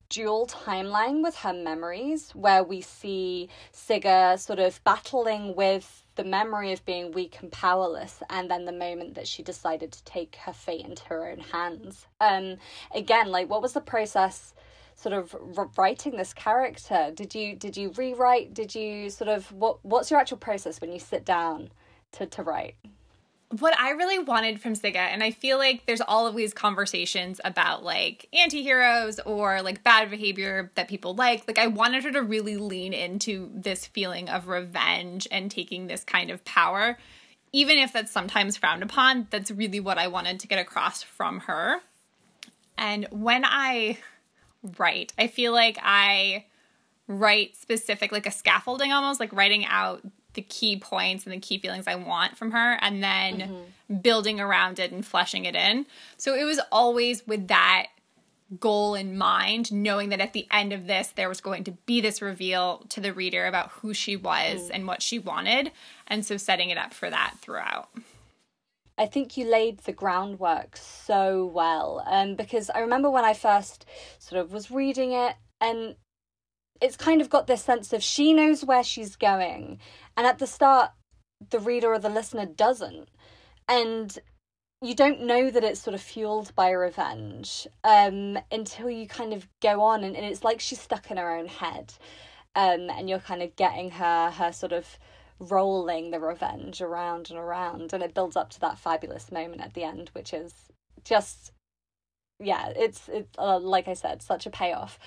[0.08, 6.72] dual timeline with her memories, where we see Sigurd sort of battling with the memory
[6.72, 10.54] of being weak and powerless, and then the moment that she decided to take her
[10.54, 12.08] fate into her own hands.
[12.22, 12.56] Um,
[12.96, 14.54] again, like what was the process?
[14.96, 15.36] sort of
[15.76, 20.20] writing this character did you did you rewrite did you sort of what what's your
[20.20, 21.68] actual process when you sit down
[22.12, 22.76] to to write
[23.60, 27.40] what I really wanted from Sigga, and I feel like there's all of these conversations
[27.46, 31.48] about like anti-heroes or like bad behavior that people like.
[31.48, 36.04] Like I wanted her to really lean into this feeling of revenge and taking this
[36.04, 36.98] kind of power.
[37.52, 41.42] Even if that's sometimes frowned upon, that's really what I wanted to get across from
[41.42, 41.80] her.
[42.78, 44.00] And when I
[44.80, 46.46] write, I feel like I
[47.08, 50.02] write specific like a scaffolding almost like writing out
[50.34, 53.96] the key points and the key feelings I want from her and then mm-hmm.
[53.98, 55.86] building around it and fleshing it in.
[56.18, 57.88] So it was always with that
[58.60, 62.02] goal in mind, knowing that at the end of this, there was going to be
[62.02, 64.72] this reveal to the reader about who she was mm.
[64.74, 65.72] and what she wanted.
[66.08, 67.90] And so setting it up for that throughout.
[68.98, 72.04] I think you laid the groundwork so well.
[72.06, 73.86] Um, because I remember when I first
[74.20, 75.96] sort of was reading it, and
[76.82, 79.80] it's kind of got this sense of she knows where she's going
[80.18, 80.92] and at the start,
[81.50, 83.10] the reader or the listener doesn't.
[83.68, 84.18] And
[84.82, 89.48] you don't know that it's sort of fueled by revenge um, until you kind of
[89.62, 91.94] go on, and, and it's like she's stuck in her own head.
[92.56, 95.00] Um, and you're kind of getting her her sort of
[95.40, 99.74] rolling the revenge around and around and it builds up to that fabulous moment at
[99.74, 100.54] the end which is
[101.04, 101.52] just
[102.40, 105.00] yeah it's it's uh, like i said such a payoff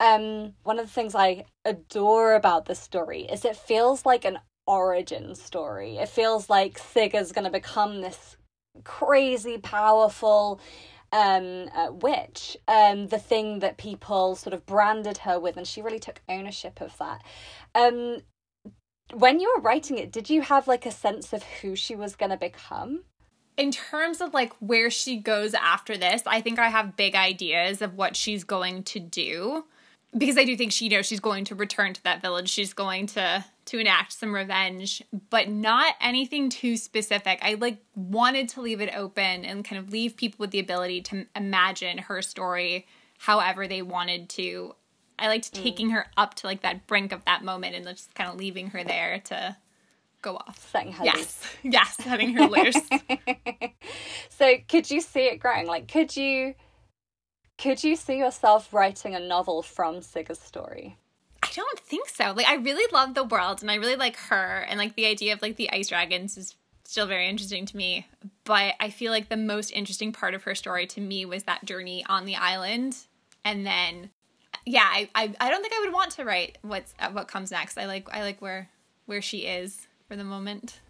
[0.00, 4.38] um one of the things i adore about this story is it feels like an
[4.66, 5.96] origin story.
[5.98, 8.36] It feels like Sigurd's going to become this
[8.82, 10.60] crazy powerful
[11.12, 15.80] um, uh, witch, um, the thing that people sort of branded her with, and she
[15.80, 17.22] really took ownership of that.
[17.74, 18.18] Um,
[19.12, 22.16] when you were writing it, did you have like a sense of who she was
[22.16, 23.04] going to become?
[23.56, 27.82] in terms of like where she goes after this, I think I have big ideas
[27.82, 29.64] of what she's going to do
[30.16, 32.48] because I do think she you know she's going to return to that village.
[32.48, 37.38] She's going to to enact some revenge, but not anything too specific.
[37.42, 41.00] I like wanted to leave it open and kind of leave people with the ability
[41.02, 42.86] to imagine her story
[43.18, 44.74] however they wanted to.
[45.18, 45.62] I liked mm.
[45.62, 48.70] taking her up to like that brink of that moment and just kind of leaving
[48.70, 49.56] her there to
[50.20, 50.68] go off.
[50.70, 51.16] Setting her yes.
[51.16, 51.46] loose.
[51.62, 52.76] Yes, setting her loose.
[54.30, 55.66] so could you see it growing?
[55.66, 56.54] Like could you
[57.56, 60.98] could you see yourself writing a novel from Sigga's story?
[61.54, 62.32] Don't think so.
[62.32, 65.32] Like I really love the world and I really like her and like the idea
[65.32, 68.08] of like the ice dragons is still very interesting to me.
[68.42, 71.64] But I feel like the most interesting part of her story to me was that
[71.64, 72.96] journey on the island
[73.44, 74.10] and then
[74.66, 77.50] yeah, I, I, I don't think I would want to write what's uh, what comes
[77.50, 77.78] next.
[77.78, 78.68] I like I like where
[79.06, 80.80] where she is for the moment.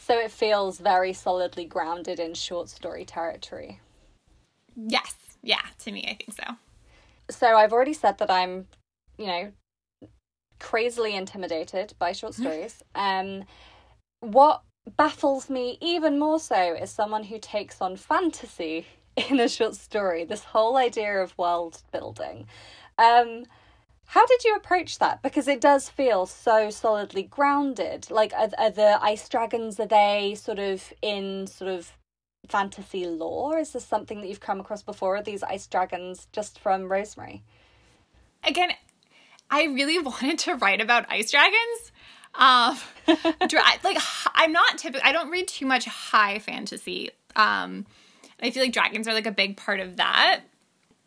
[0.00, 3.80] So it feels very solidly grounded in short story territory.
[4.76, 5.14] Yes.
[5.42, 6.56] Yeah, to me I think so.
[7.30, 8.66] So I've already said that I'm,
[9.16, 9.52] you know,
[10.62, 12.82] crazily intimidated by short stories.
[12.94, 13.44] um
[14.20, 14.62] what
[14.96, 20.24] baffles me even more so is someone who takes on fantasy in a short story,
[20.24, 22.46] this whole idea of world building.
[22.98, 23.44] Um,
[24.06, 25.22] how did you approach that?
[25.22, 28.10] Because it does feel so solidly grounded.
[28.10, 31.92] Like, are, are the ice dragons, are they sort of in sort of
[32.46, 33.58] fantasy lore?
[33.58, 35.16] Is this something that you've come across before?
[35.16, 37.42] Are these ice dragons just from Rosemary?
[38.44, 38.70] Again,
[39.52, 41.92] I really wanted to write about ice dragons.
[42.34, 42.78] Um,
[43.84, 43.98] like
[44.34, 45.06] I'm not typical.
[45.06, 47.10] I don't read too much high fantasy.
[47.36, 47.86] Um,
[48.42, 50.40] I feel like dragons are like a big part of that.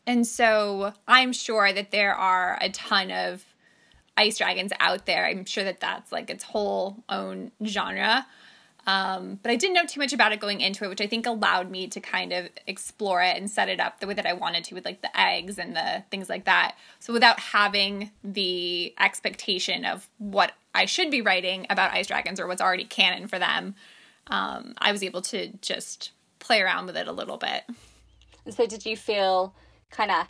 [0.08, 3.44] And so I'm sure that there are a ton of
[4.16, 5.26] ice dragons out there.
[5.26, 8.28] I'm sure that that's like its whole own genre.
[8.88, 11.26] Um, but I didn't know too much about it going into it, which I think
[11.26, 14.34] allowed me to kind of explore it and set it up the way that I
[14.34, 16.76] wanted to with like the eggs and the things like that.
[17.00, 22.45] So without having the expectation of what I should be writing about ice dragons or
[22.45, 23.74] what's already canon for them,
[24.28, 27.63] um, I was able to just play around with it a little bit.
[28.50, 29.56] So, did you feel
[29.89, 30.28] kind of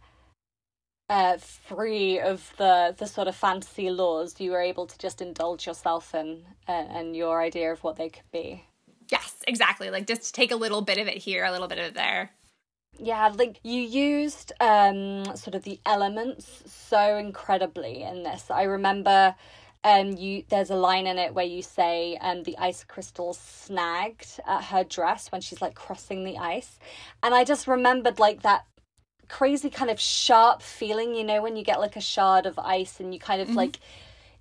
[1.10, 4.40] uh, free of the the sort of fantasy laws?
[4.40, 8.10] You were able to just indulge yourself in uh, and your idea of what they
[8.10, 8.66] could be.
[9.10, 9.90] Yes, exactly.
[9.90, 12.32] Like just take a little bit of it here, a little bit of it there.
[12.98, 18.50] Yeah, like you used um sort of the elements so incredibly in this.
[18.50, 19.36] I remember
[19.86, 24.40] um you there's a line in it where you say um the ice crystals snagged
[24.48, 26.80] at her dress when she's like crossing the ice
[27.22, 28.66] and i just remembered like that
[29.28, 33.00] crazy kind of sharp feeling you know when you get like a shard of ice
[33.00, 33.58] and you kind of mm-hmm.
[33.58, 33.80] like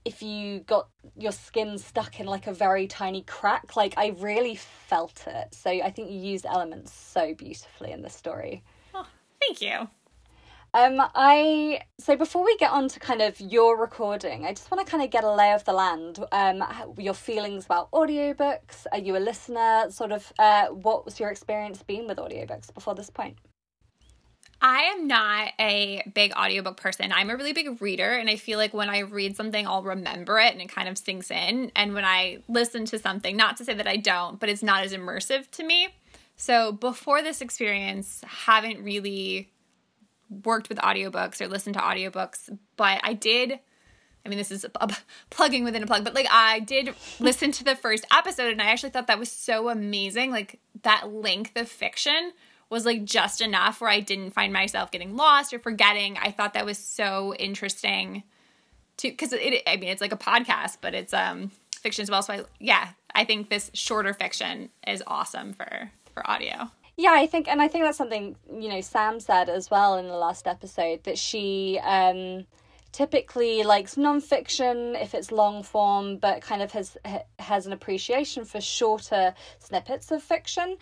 [0.05, 4.55] if you got your skin stuck in like a very tiny crack like i really
[4.55, 8.63] felt it so i think you used elements so beautifully in the story
[8.95, 9.07] oh
[9.41, 9.89] thank you
[10.75, 14.85] um, I so before we get on to kind of your recording, I just want
[14.85, 16.19] to kind of get a lay of the land.
[16.33, 16.65] Um,
[16.99, 18.85] your feelings about audiobooks.
[18.91, 19.89] Are you a listener?
[19.91, 23.37] Sort of, uh, what was your experience been with audiobooks before this point?
[24.67, 27.13] I am not a big audiobook person.
[27.13, 30.39] I'm a really big reader, and I feel like when I read something, I'll remember
[30.39, 31.71] it and it kind of sinks in.
[31.77, 34.83] And when I listen to something, not to say that I don't, but it's not
[34.83, 35.89] as immersive to me.
[36.37, 39.51] So before this experience, haven't really
[40.31, 42.49] worked with audiobooks or listened to audiobooks,
[42.79, 43.61] but I did.
[44.25, 44.97] I mean, this is a,
[45.29, 48.71] plugging within a plug, but like I did listen to the first episode and I
[48.71, 50.31] actually thought that was so amazing.
[50.31, 52.33] Like that length of fiction
[52.71, 56.17] was like just enough where I didn't find myself getting lost or forgetting.
[56.21, 58.23] I thought that was so interesting
[58.99, 59.63] to because it.
[59.67, 61.51] I mean, it's like a podcast, but it's um
[61.81, 62.23] fiction as well.
[62.23, 66.71] So I yeah, I think this shorter fiction is awesome for for audio.
[66.97, 70.07] Yeah, I think, and I think that's something you know Sam said as well in
[70.07, 72.47] the last episode that she um,
[72.93, 76.97] typically likes nonfiction if it's long form, but kind of has
[77.41, 80.77] has an appreciation for shorter snippets of fiction.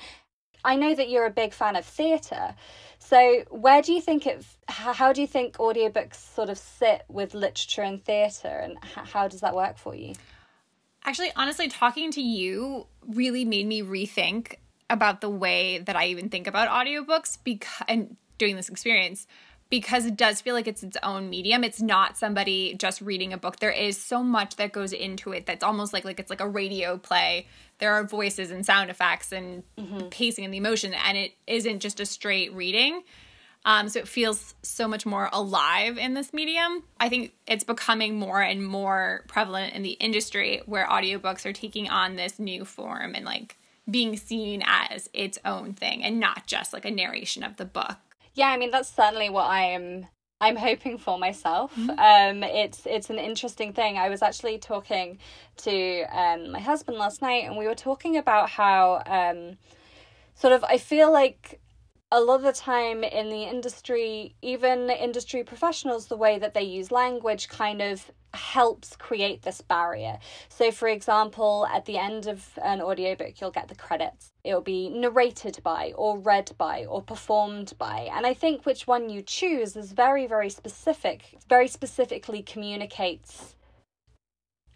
[0.65, 2.55] I know that you're a big fan of theatre,
[2.99, 4.45] so where do you think it?
[4.69, 9.41] How do you think audiobooks sort of sit with literature and theatre, and how does
[9.41, 10.15] that work for you?
[11.05, 14.55] Actually, honestly, talking to you really made me rethink
[14.89, 19.27] about the way that I even think about audiobooks because and doing this experience
[19.73, 21.65] because it does feel like it's its own medium.
[21.65, 23.59] It's not somebody just reading a book.
[23.59, 26.49] There is so much that goes into it that's almost like like it's like a
[26.49, 27.47] radio play.
[27.83, 30.07] There are voices and sound effects and mm-hmm.
[30.11, 33.03] pacing and the emotion and it isn't just a straight reading.
[33.65, 36.85] Um, so it feels so much more alive in this medium.
[37.01, 41.89] I think it's becoming more and more prevalent in the industry where audiobooks are taking
[41.91, 43.57] on this new form and like
[43.91, 47.99] being seen as its own thing and not just like a narration of the book.
[48.35, 50.07] Yeah, I mean that's certainly what I am
[50.43, 51.73] I'm hoping for myself.
[51.77, 51.91] Mm-hmm.
[51.91, 53.97] Um, it's it's an interesting thing.
[53.97, 55.19] I was actually talking
[55.59, 59.57] to um, my husband last night, and we were talking about how um,
[60.35, 61.61] sort of I feel like
[62.13, 66.63] a lot of the time in the industry, even industry professionals, the way that they
[66.63, 70.19] use language kind of helps create this barrier.
[70.51, 74.31] So, for example, at the end of an audiobook, you'll get the credits.
[74.45, 78.11] It'll be narrated by, or read by, or performed by.
[78.13, 83.55] And I think which one you choose is very, very specific, very specifically communicates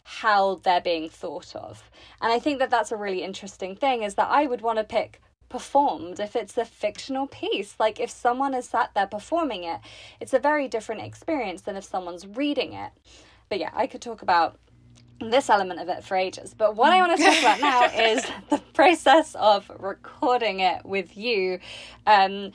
[0.04, 1.90] how they're being thought of.
[2.22, 4.84] And I think that that's a really interesting thing is that I would want to
[4.84, 9.80] pick performed if it's a fictional piece like if someone is sat there performing it
[10.20, 12.90] it's a very different experience than if someone's reading it
[13.48, 14.58] but yeah, I could talk about
[15.20, 16.54] this element of it for ages.
[16.54, 21.16] But what I want to talk about now is the process of recording it with
[21.16, 21.60] you.
[22.06, 22.52] Um,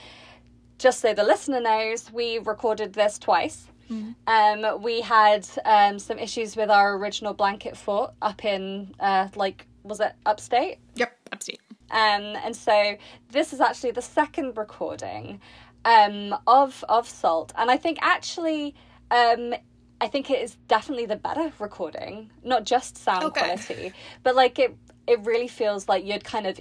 [0.77, 3.67] just so the listener knows, we recorded this twice.
[3.89, 4.63] Mm-hmm.
[4.65, 9.67] Um, we had um, some issues with our original blanket fort up in, uh, like,
[9.83, 10.77] was it upstate?
[10.95, 11.59] Yep, upstate.
[11.91, 12.97] Um, and so
[13.31, 15.39] this is actually the second recording
[15.85, 18.75] um, of of Salt, and I think actually
[19.11, 19.53] um,
[19.99, 23.41] I think it is definitely the better recording, not just sound okay.
[23.41, 24.75] quality, but like it
[25.07, 26.59] it really feels like you'd kind of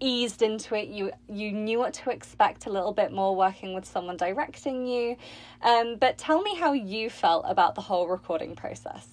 [0.00, 0.88] eased into it.
[0.88, 5.16] You you knew what to expect a little bit more working with someone directing you.
[5.62, 9.06] Um, but tell me how you felt about the whole recording process.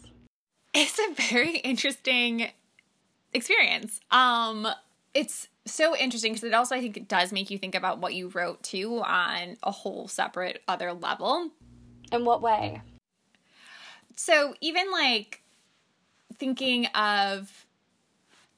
[0.74, 2.50] It's a very interesting
[3.34, 4.00] experience.
[4.12, 4.68] Um,
[5.14, 8.14] it's so interesting because it also I think it does make you think about what
[8.14, 11.52] you wrote too on a whole separate other level.
[12.12, 12.82] In what way?
[14.16, 15.42] So even like
[16.38, 17.66] thinking of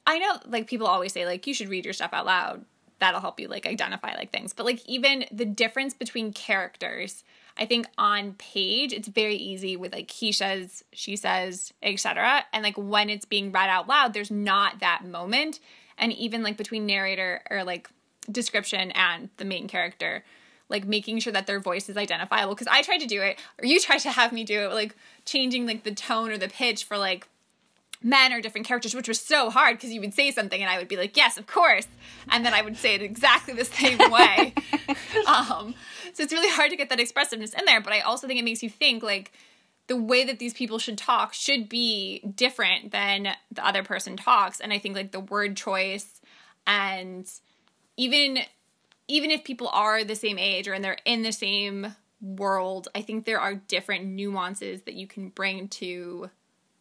[0.06, 2.64] I know like people always say like you should read your stuff out loud.
[2.98, 4.52] That'll help you like identify like things.
[4.52, 7.24] But like even the difference between characters,
[7.58, 12.44] I think on page it's very easy with like he says, she says, etc.
[12.52, 15.60] And like when it's being read out loud, there's not that moment.
[15.98, 17.88] And even like between narrator or like
[18.30, 20.24] description and the main character,
[20.68, 23.66] like making sure that their voice is identifiable because i tried to do it or
[23.66, 26.84] you tried to have me do it like changing like the tone or the pitch
[26.84, 27.28] for like
[28.02, 30.78] men or different characters which was so hard because you would say something and i
[30.78, 31.86] would be like yes of course.
[32.30, 34.54] And then i would say it exactly the same way.
[35.26, 35.74] Um,
[36.12, 38.44] so it's really hard to get that expressiveness in there but i also think it
[38.44, 39.32] makes you think like
[39.86, 44.60] the way that these people should talk should be different than the other person talks.
[44.60, 46.20] And i think like the word choice
[46.66, 47.30] and
[47.96, 48.38] even
[49.08, 53.02] even if people are the same age or and they're in the same world, I
[53.02, 56.30] think there are different nuances that you can bring to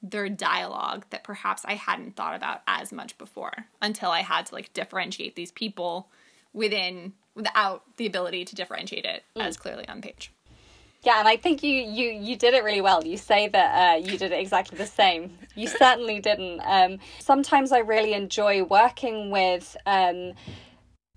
[0.01, 4.55] their dialogue that perhaps I hadn't thought about as much before until I had to
[4.55, 6.09] like differentiate these people
[6.53, 9.41] within without the ability to differentiate it mm.
[9.41, 10.31] as clearly on page.
[11.03, 13.03] Yeah, and I think you you you did it really well.
[13.03, 15.37] You say that uh, you did it exactly the same.
[15.55, 16.61] You certainly didn't.
[16.63, 19.75] Um, sometimes I really enjoy working with.
[19.85, 20.33] Um,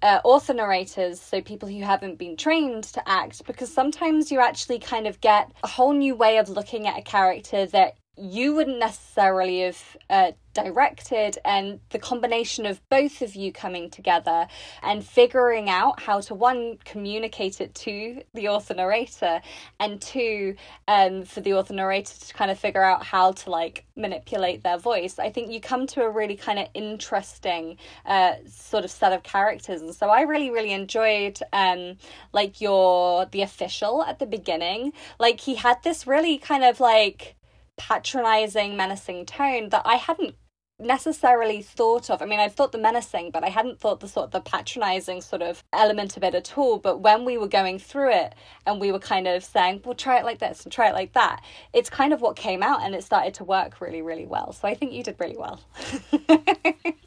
[0.03, 4.78] uh, author narrators, so people who haven't been trained to act, because sometimes you actually
[4.78, 8.79] kind of get a whole new way of looking at a character that you wouldn't
[8.79, 14.47] necessarily have uh, directed and the combination of both of you coming together
[14.83, 19.41] and figuring out how to one communicate it to the author narrator
[19.81, 20.55] and two
[20.87, 24.79] um, for the author narrator to kind of figure out how to like manipulate their
[24.79, 29.12] voice i think you come to a really kind of interesting uh, sort of set
[29.12, 29.81] of characters.
[29.81, 31.97] And so i really really enjoyed um,
[32.33, 34.93] like your the official at the beginning.
[35.19, 37.37] Like he had this really kind of like
[37.77, 40.37] patronizing, menacing tone that I hadn't
[40.79, 42.20] necessarily thought of.
[42.20, 45.20] I mean, I've thought the menacing, but I hadn't thought the sort of the patronizing
[45.20, 46.79] sort of element of it at all.
[46.79, 48.35] But when we were going through it
[48.66, 51.12] and we were kind of saying, well, try it like this and try it like
[51.12, 54.53] that, it's kind of what came out and it started to work really, really well.
[54.53, 55.61] So I think you did really well.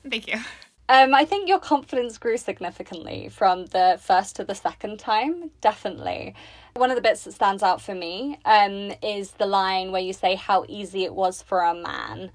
[0.10, 0.40] Thank you.
[0.90, 6.34] Um, I think your confidence grew significantly from the first to the second time, definitely.
[6.78, 10.14] One of the bits that stands out for me um, is the line where you
[10.14, 12.30] say how easy it was for a man.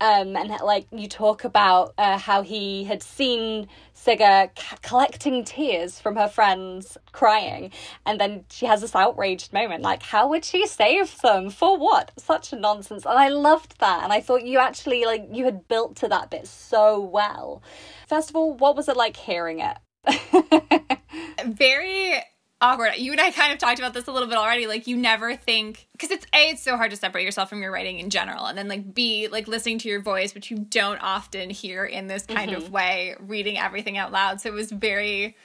[0.00, 6.00] Um, and like you talk about uh, how he had seen Sigga c- collecting tears
[6.00, 7.70] from her friends crying,
[8.04, 12.10] and then she has this outraged moment like, how would she save them for what?
[12.18, 13.06] Such a nonsense.
[13.06, 16.30] And I loved that, and I thought you actually like you had built to that
[16.30, 17.62] bit so well.
[18.08, 19.78] First of all, what was it like hearing it?
[21.46, 22.20] Very
[22.64, 22.96] awkward.
[22.96, 24.66] You and I kind of talked about this a little bit already.
[24.66, 27.70] Like you never think because it's a it's so hard to separate yourself from your
[27.70, 30.98] writing in general, and then like b like listening to your voice, which you don't
[30.98, 32.62] often hear in this kind mm-hmm.
[32.62, 34.40] of way, reading everything out loud.
[34.40, 35.36] So it was very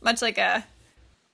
[0.00, 0.66] much like a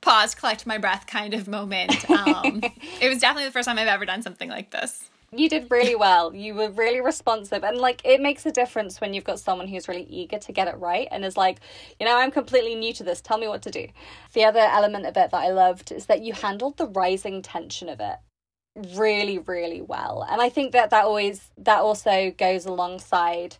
[0.00, 2.04] pause, collect my breath kind of moment.
[2.14, 2.62] Um,
[3.00, 5.94] it was definitely the first time I've ever done something like this you did really
[5.94, 6.34] well.
[6.34, 7.64] You were really responsive.
[7.64, 10.68] And like it makes a difference when you've got someone who's really eager to get
[10.68, 11.60] it right and is like,
[11.98, 13.20] you know, I'm completely new to this.
[13.20, 13.88] Tell me what to do.
[14.32, 17.88] The other element of it that I loved is that you handled the rising tension
[17.88, 18.16] of it
[18.96, 20.26] really really well.
[20.28, 23.56] And I think that that always that also goes alongside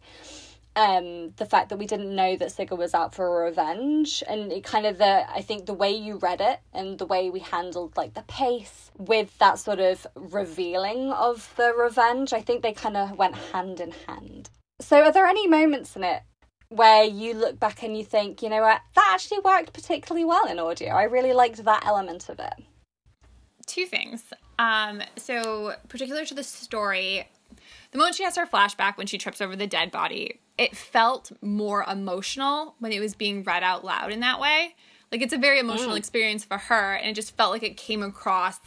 [0.77, 4.65] um the fact that we didn't know that Sigga was out for revenge and it
[4.65, 7.97] kind of the I think the way you read it and the way we handled
[7.97, 12.97] like the pace with that sort of revealing of the revenge I think they kind
[12.97, 14.51] of went hand in hand.
[14.81, 16.23] So are there any moments in it
[16.71, 20.47] where you look back and you think, you know what, that actually worked particularly well
[20.47, 20.89] in audio.
[20.89, 22.55] I really liked that element of it.
[23.67, 24.33] Two things.
[24.59, 27.29] Um so particular to the story,
[27.93, 31.33] the moment she has her flashback when she trips over the dead body, it felt
[31.41, 34.75] more emotional when it was being read out loud in that way.
[35.11, 35.99] Like it's a very emotional mm.
[35.99, 38.59] experience for her, and it just felt like it came across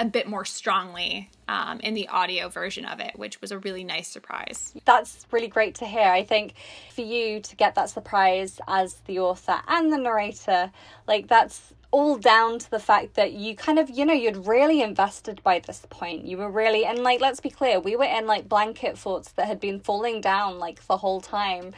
[0.00, 3.84] a bit more strongly um, in the audio version of it, which was a really
[3.84, 4.74] nice surprise.
[4.84, 6.08] That's really great to hear.
[6.08, 6.54] I think
[6.92, 10.72] for you to get that surprise as the author and the narrator,
[11.06, 14.82] like that's all down to the fact that you kind of, you know, you'd really
[14.82, 16.24] invested by this point.
[16.24, 19.46] You were really, and like, let's be clear, we were in like blanket forts that
[19.46, 21.72] had been falling down like the whole time.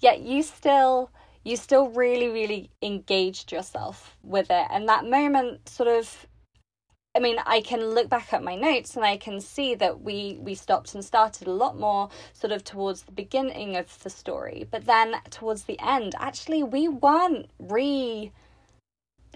[0.00, 1.10] Yet you still,
[1.44, 4.66] you still really, really engaged yourself with it.
[4.70, 6.26] And that moment sort of,
[7.14, 10.38] I mean, I can look back at my notes and I can see that we
[10.40, 14.66] we stopped and started a lot more sort of towards the beginning of the story,
[14.70, 18.32] but then towards the end, actually, we weren't re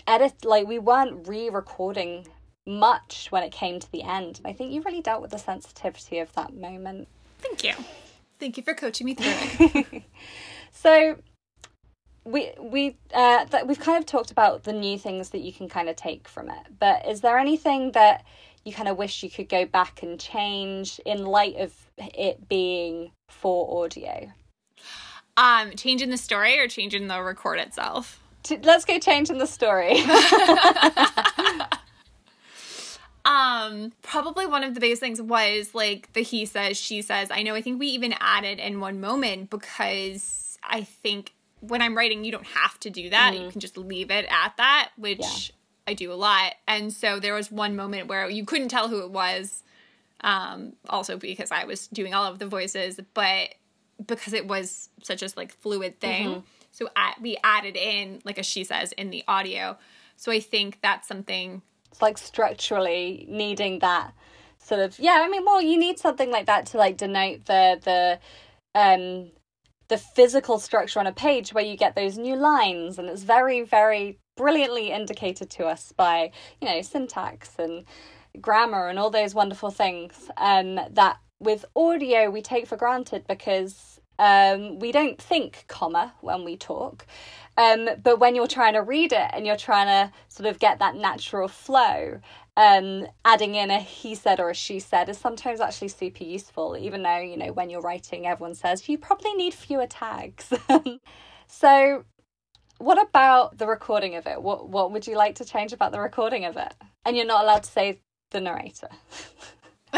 [0.07, 2.27] edit like we weren't re-recording
[2.67, 4.41] much when it came to the end.
[4.45, 7.09] I think you really dealt with the sensitivity of that moment.
[7.39, 7.75] Thank you.
[8.39, 10.03] Thank you for coaching me through it.
[10.73, 11.19] so
[12.25, 15.69] we we uh that we've kind of talked about the new things that you can
[15.69, 16.67] kind of take from it.
[16.79, 18.25] But is there anything that
[18.65, 23.13] you kind of wish you could go back and change in light of it being
[23.29, 24.33] for audio?
[25.37, 28.23] Um, changing the story or changing the record itself?
[28.63, 30.03] Let's go change in the story.
[33.25, 37.43] um probably one of the biggest things was like the he says she says i
[37.43, 42.25] know i think we even added in one moment because i think when i'm writing
[42.25, 43.43] you don't have to do that mm.
[43.43, 45.55] you can just leave it at that which yeah.
[45.87, 49.03] i do a lot and so there was one moment where you couldn't tell who
[49.03, 49.63] it was
[50.21, 53.55] um also because i was doing all of the voices but
[54.07, 56.41] because it was such a like fluid thing mm-hmm.
[56.75, 56.89] So
[57.21, 59.79] we added in, like as she says, in the audio.
[60.17, 61.63] So I think that's something.
[61.91, 64.13] It's like structurally needing that
[64.59, 65.23] sort of yeah.
[65.25, 68.19] I mean, well, you need something like that to like denote the the
[68.79, 69.31] um
[69.87, 73.63] the physical structure on a page where you get those new lines, and it's very
[73.63, 77.85] very brilliantly indicated to us by you know syntax and
[78.41, 83.94] grammar and all those wonderful things um, that with audio we take for granted because
[84.19, 87.07] um, we don't think comma when we talk.
[87.57, 90.81] Um, but when you're trying to read it and you're trying to sort of get
[90.81, 92.21] that natural flow,
[92.57, 96.77] um, adding in a he said or a she said is sometimes actually super useful,
[96.77, 100.53] even though, you know, when you're writing, everyone says you probably need fewer tags.
[101.47, 102.05] so,
[102.79, 104.43] what about the recording of it?
[104.43, 106.75] What, what would you like to change about the recording of it?
[107.05, 108.01] And you're not allowed to say
[108.31, 108.89] the narrator.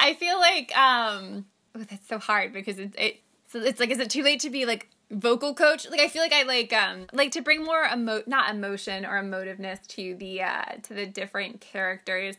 [0.00, 3.98] I feel like um oh, that's so hard because it, it so it's like is
[3.98, 7.06] it too late to be like vocal coach like i feel like i like um
[7.12, 11.60] like to bring more emo not emotion or emotiveness to the uh to the different
[11.60, 12.36] characters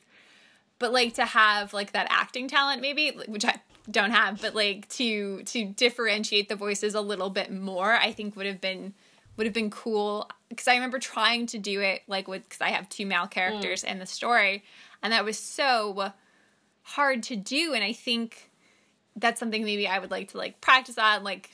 [0.80, 3.60] but like to have like that acting talent maybe which i
[3.90, 8.36] don't have but like to to differentiate the voices a little bit more i think
[8.38, 8.94] would have been
[9.36, 12.70] would have been cool because i remember trying to do it like with because i
[12.70, 13.92] have two male characters mm.
[13.92, 14.64] in the story
[15.04, 16.14] and that was so
[16.84, 18.51] hard to do and i think
[19.16, 21.52] that's something maybe I would like to like practice on, like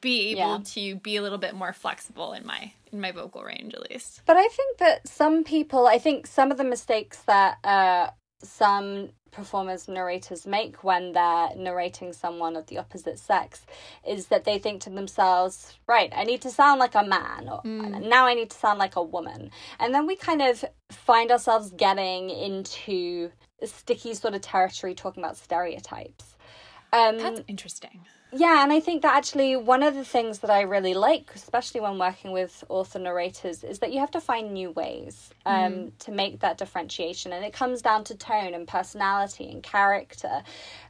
[0.00, 0.58] be able yeah.
[0.64, 4.22] to be a little bit more flexible in my in my vocal range at least.
[4.26, 8.10] But I think that some people, I think some of the mistakes that uh,
[8.42, 13.64] some performers narrators make when they're narrating someone of the opposite sex
[14.06, 17.62] is that they think to themselves right i need to sound like a man or
[17.62, 18.08] mm.
[18.08, 21.70] now i need to sound like a woman and then we kind of find ourselves
[21.76, 23.30] getting into
[23.64, 26.36] sticky sort of territory talking about stereotypes
[26.92, 28.06] um, That's interesting.
[28.32, 31.80] Yeah, and I think that actually one of the things that I really like, especially
[31.80, 35.98] when working with author narrators, is that you have to find new ways um, mm.
[36.00, 37.32] to make that differentiation.
[37.32, 40.42] And it comes down to tone and personality and character.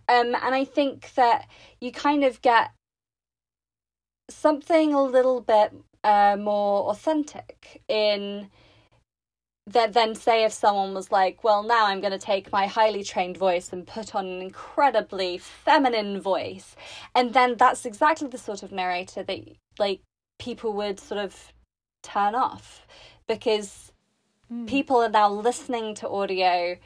[0.08, 1.48] Um, and I think that
[1.80, 2.72] you kind of get
[4.28, 5.72] something a little bit
[6.04, 8.50] uh, more authentic in
[9.66, 13.04] that then say if someone was like, well, now I'm going to take my highly
[13.04, 16.74] trained voice and put on an incredibly feminine voice,
[17.14, 19.40] and then that's exactly the sort of narrator that
[19.78, 20.00] like
[20.38, 21.52] people would sort of
[22.02, 22.86] turn off
[23.26, 23.92] because
[24.52, 24.66] mm.
[24.66, 26.76] people are now listening to audio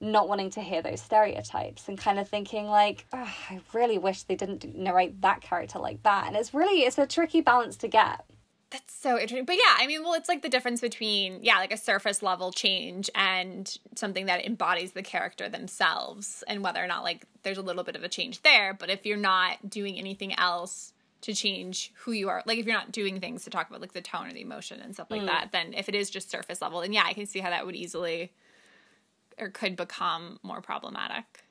[0.00, 4.24] not wanting to hear those stereotypes and kind of thinking like oh, i really wish
[4.24, 7.86] they didn't narrate that character like that and it's really it's a tricky balance to
[7.86, 8.24] get
[8.72, 9.44] that's so interesting.
[9.44, 12.50] But yeah, I mean, well, it's like the difference between, yeah, like a surface level
[12.52, 17.62] change and something that embodies the character themselves and whether or not like there's a
[17.62, 18.74] little bit of a change there.
[18.74, 22.74] But if you're not doing anything else to change who you are, like if you're
[22.74, 25.22] not doing things to talk about like the tone or the emotion and stuff like
[25.22, 25.26] mm.
[25.26, 27.66] that, then if it is just surface level, then yeah, I can see how that
[27.66, 28.32] would easily
[29.38, 31.44] or could become more problematic.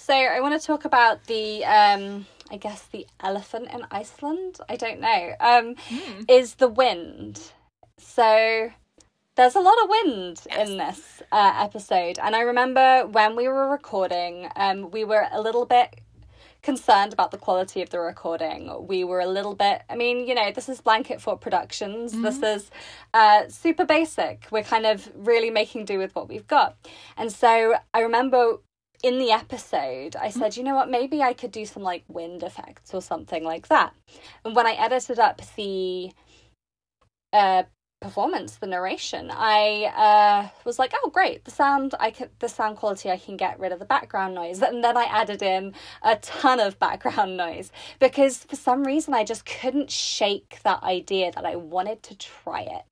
[0.00, 4.76] So I want to talk about the um I guess the elephant in Iceland, I
[4.76, 6.24] don't know, um, mm.
[6.30, 7.52] is the wind.
[7.98, 8.70] So
[9.36, 10.68] there's a lot of wind yes.
[10.68, 12.18] in this uh, episode.
[12.22, 16.00] And I remember when we were recording, um, we were a little bit
[16.62, 18.70] concerned about the quality of the recording.
[18.86, 22.12] We were a little bit, I mean, you know, this is Blanket Fort Productions.
[22.12, 22.22] Mm-hmm.
[22.22, 22.70] This is
[23.12, 24.46] uh, super basic.
[24.50, 26.76] We're kind of really making do with what we've got.
[27.16, 28.58] And so I remember
[29.02, 32.42] in the episode, I said, you know what, maybe I could do some like wind
[32.42, 33.94] effects or something like that.
[34.44, 36.10] And when I edited up the
[37.32, 37.62] uh,
[38.00, 42.76] performance, the narration, I uh, was like, oh great, the sound, I can, the sound
[42.76, 44.62] quality, I can get rid of the background noise.
[44.68, 47.70] And then I added in a ton of background noise
[48.00, 52.62] because for some reason I just couldn't shake that idea that I wanted to try
[52.62, 52.82] it.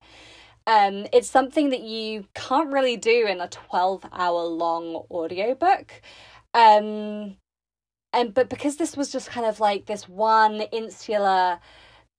[0.67, 6.03] Um, it's something that you can't really do in a 12 hour long audiobook.
[6.55, 7.37] Um,
[8.13, 11.61] and but because this was just kind of like this one insular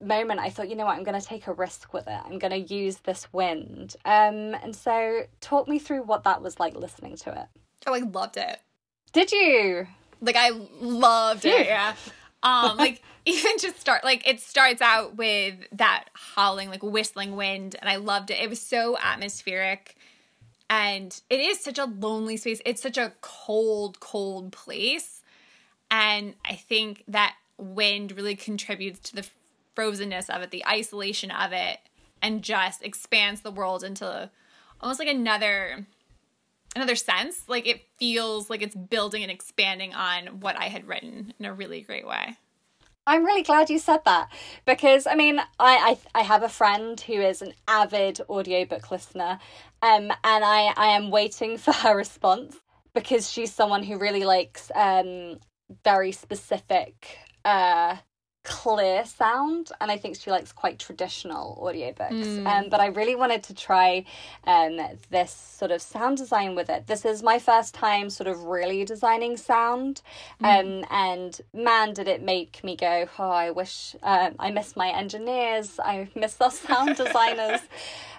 [0.01, 2.19] moment, I thought, you know what, I'm going to take a risk with it.
[2.25, 3.95] I'm going to use this wind.
[4.05, 7.47] Um, and so, talk me through what that was like listening to it.
[7.85, 8.59] Oh, I loved it.
[9.11, 9.87] Did you?
[10.21, 11.65] Like, I loved it.
[11.65, 11.95] Yeah.
[12.47, 17.75] Um, like even just start like it starts out with that howling, like whistling wind,
[17.79, 18.39] and I loved it.
[18.39, 19.95] It was so atmospheric.
[20.69, 22.61] And it is such a lonely space.
[22.65, 25.21] It's such a cold, cold place.
[25.89, 29.25] And I think that wind really contributes to the
[29.77, 31.79] frozenness of it, the isolation of it,
[32.21, 34.29] and just expands the world into
[34.81, 35.87] almost like another
[36.75, 37.43] another sense.
[37.47, 41.53] Like it feels like it's building and expanding on what I had written in a
[41.53, 42.37] really great way.
[43.07, 44.29] I'm really glad you said that
[44.65, 49.39] because I mean I, I I have a friend who is an avid audiobook listener
[49.81, 52.57] um and I I am waiting for her response
[52.93, 55.39] because she's someone who really likes um
[55.85, 57.95] very specific uh
[58.47, 62.25] clear sound and i think she likes quite traditional audiobooks.
[62.25, 62.47] Mm.
[62.47, 64.05] um, but i really wanted to try
[64.45, 64.79] um,
[65.09, 66.87] this sort of sound design with it.
[66.87, 70.01] This is my first time sort of really designing sound
[70.41, 70.47] mm.
[70.47, 74.89] um, and man did it make me go oh i wish um, i miss my
[74.89, 75.79] engineers.
[75.83, 77.61] I miss our sound designers.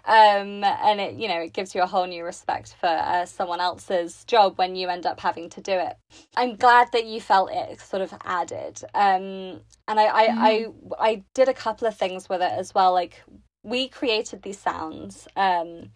[0.08, 3.60] Um, and it you know it gives you a whole new respect for uh, someone
[3.60, 5.98] else's job when you end up having to do it.
[6.34, 8.80] I'm glad that you felt it sort of added.
[8.94, 10.74] Um, and I, I mm.
[10.98, 13.22] i i did a couple of things with it as well like
[13.62, 15.90] we created these sounds um,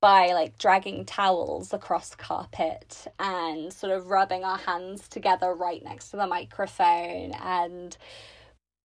[0.00, 6.10] by like dragging towels across carpet and sort of rubbing our hands together right next
[6.10, 7.96] to the microphone and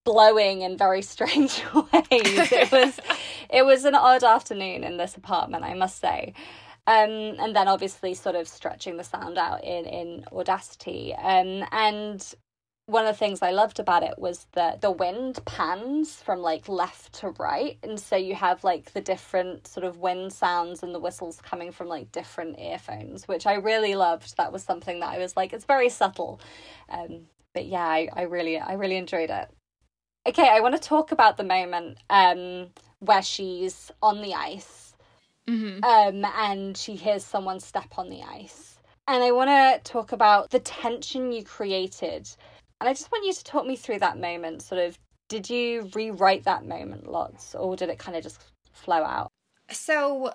[0.03, 2.51] blowing in very strange ways.
[2.51, 2.99] it was
[3.49, 6.33] it was an odd afternoon in this apartment, I must say.
[6.87, 11.13] Um, and then obviously sort of stretching the sound out in in Audacity.
[11.13, 12.33] Um, and
[12.91, 16.67] one of the things I loved about it was that the wind pans from like
[16.67, 20.93] left to right, and so you have like the different sort of wind sounds and
[20.93, 24.35] the whistles coming from like different earphones, which I really loved.
[24.37, 26.41] That was something that I was like, it's very subtle,
[26.89, 27.21] um,
[27.53, 29.49] but yeah, I, I really I really enjoyed it.
[30.27, 32.67] Okay, I want to talk about the moment um,
[32.99, 34.93] where she's on the ice
[35.47, 35.83] mm-hmm.
[35.83, 38.77] um, and she hears someone step on the ice.
[39.07, 42.29] And I want to talk about the tension you created.
[42.81, 44.63] And I just want you to talk me through that moment.
[44.63, 44.97] Sort of,
[45.29, 49.31] did you rewrite that moment lots or did it kind of just flow out?
[49.71, 50.33] So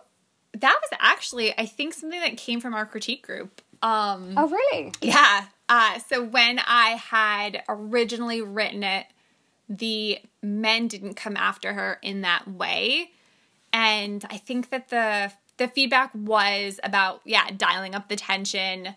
[0.53, 3.61] that was actually, I think, something that came from our critique group.
[3.83, 4.93] Um, oh, really?
[5.03, 5.47] Yeah.
[5.69, 9.07] Uh, so when I had originally written it,
[9.69, 13.11] the men didn't come after her in that way.
[13.73, 18.95] And I think that the the feedback was about yeah, dialing up the tension,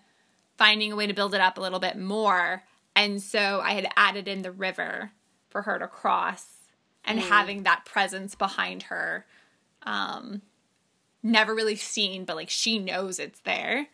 [0.58, 2.64] finding a way to build it up a little bit more.
[3.00, 5.12] And so I had added in the river
[5.48, 6.46] for her to cross
[7.06, 7.30] and mm.
[7.30, 9.26] having that presence behind her.
[9.84, 10.42] Um
[11.24, 13.88] never really seen, but like she knows it's there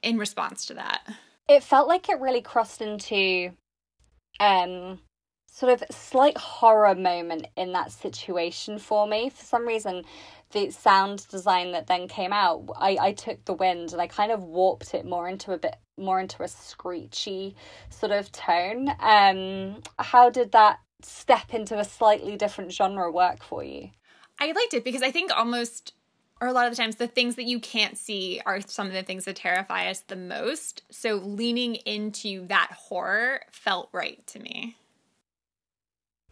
[0.00, 1.02] in response to that.
[1.48, 3.50] It felt like it really crossed into
[4.38, 5.00] um
[5.50, 9.28] sort of slight horror moment in that situation for me.
[9.28, 10.04] For some reason,
[10.52, 14.30] the sound design that then came out, I, I took the wind and I kind
[14.30, 17.54] of warped it more into a bit more into a screechy
[17.90, 18.90] sort of tone.
[19.00, 23.90] Um, how did that step into a slightly different genre work for you?
[24.40, 25.92] I liked it because I think almost
[26.40, 28.92] or a lot of the times the things that you can't see are some of
[28.92, 30.82] the things that terrify us the most.
[30.90, 34.76] So leaning into that horror felt right to me.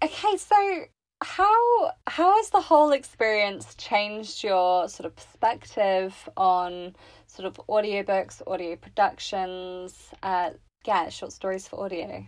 [0.02, 0.84] Okay, so
[1.22, 6.94] how how has the whole experience changed your sort of perspective on
[7.26, 10.50] sort of audiobooks, audio productions, uh
[10.84, 12.26] yeah, short stories for audio?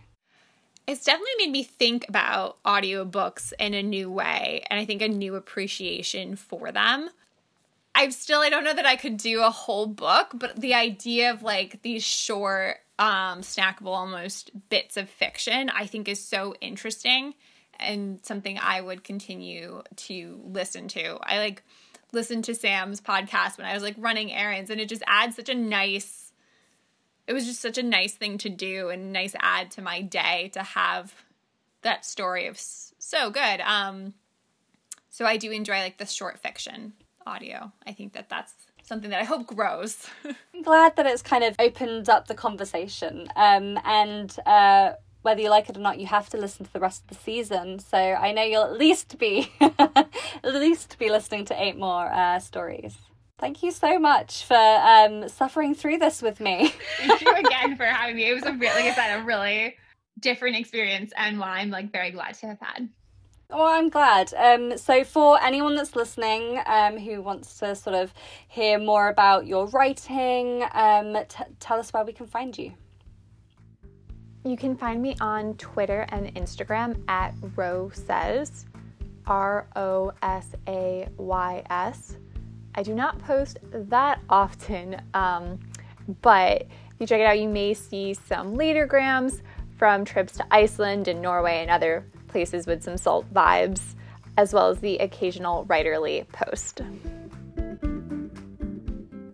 [0.87, 5.07] It's definitely made me think about audiobooks in a new way and I think a
[5.07, 7.09] new appreciation for them.
[7.93, 11.31] I'm still I don't know that I could do a whole book, but the idea
[11.31, 17.33] of like these short um snackable almost bits of fiction I think is so interesting
[17.79, 21.17] and something I would continue to listen to.
[21.21, 21.63] I like
[22.11, 25.49] listened to Sam's podcast when I was like running errands and it just adds such
[25.49, 26.31] a nice
[27.27, 30.49] it was just such a nice thing to do and nice add to my day
[30.53, 31.13] to have
[31.81, 33.61] that story of so good.
[33.61, 34.13] Um
[35.09, 36.93] so I do enjoy like the short fiction
[37.25, 37.71] audio.
[37.85, 38.53] I think that that's
[38.85, 40.07] something that I hope grows.
[40.53, 43.27] I'm glad that it's kind of opened up the conversation.
[43.35, 44.93] Um, and uh,
[45.25, 47.23] whether you like it or not, you have to listen to the rest of the
[47.23, 47.79] season.
[47.79, 50.07] So I know you'll at least be at
[50.43, 52.95] least be listening to eight more uh, stories.
[53.39, 56.73] Thank you so much for um, suffering through this with me.
[56.99, 58.29] Thank you again for having me.
[58.29, 59.75] It was a really, like I said, a really
[60.19, 62.87] different experience and one I'm like very glad to have had.
[63.49, 64.31] Oh, I'm glad.
[64.35, 68.13] Um, so, for anyone that's listening um, who wants to sort of
[68.47, 72.73] hear more about your writing, um, t- tell us where we can find you.
[74.45, 78.67] You can find me on Twitter and Instagram at Ro Says,
[79.25, 82.17] R O S A Y S.
[82.75, 85.57] I do not post that often, um,
[86.21, 89.41] but if you check it out, you may see some leadergrams
[89.79, 93.95] from trips to Iceland and Norway and other places with some salt vibes,
[94.37, 96.81] as well as the occasional writerly post.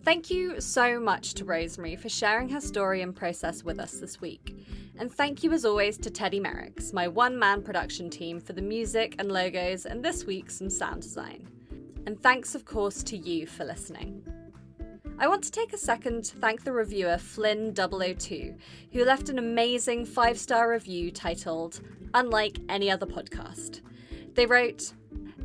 [0.04, 4.18] Thank you so much to Rosemary for sharing her story and process with us this
[4.18, 4.56] week.
[5.02, 8.62] And thank you as always to Teddy Merricks, my one man production team, for the
[8.62, 11.48] music and logos and this week some sound design.
[12.06, 14.24] And thanks, of course, to you for listening.
[15.18, 18.56] I want to take a second to thank the reviewer Flynn002,
[18.92, 21.80] who left an amazing five star review titled
[22.14, 23.80] unlike any other podcast.
[24.34, 24.92] They wrote,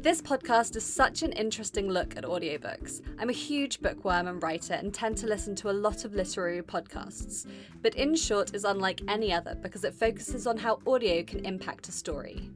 [0.01, 3.01] this podcast is such an interesting look at audiobooks.
[3.19, 6.61] I'm a huge bookworm and writer and tend to listen to a lot of literary
[6.61, 7.47] podcasts,
[7.81, 11.89] but In Short is unlike any other because it focuses on how audio can impact
[11.89, 12.49] a story.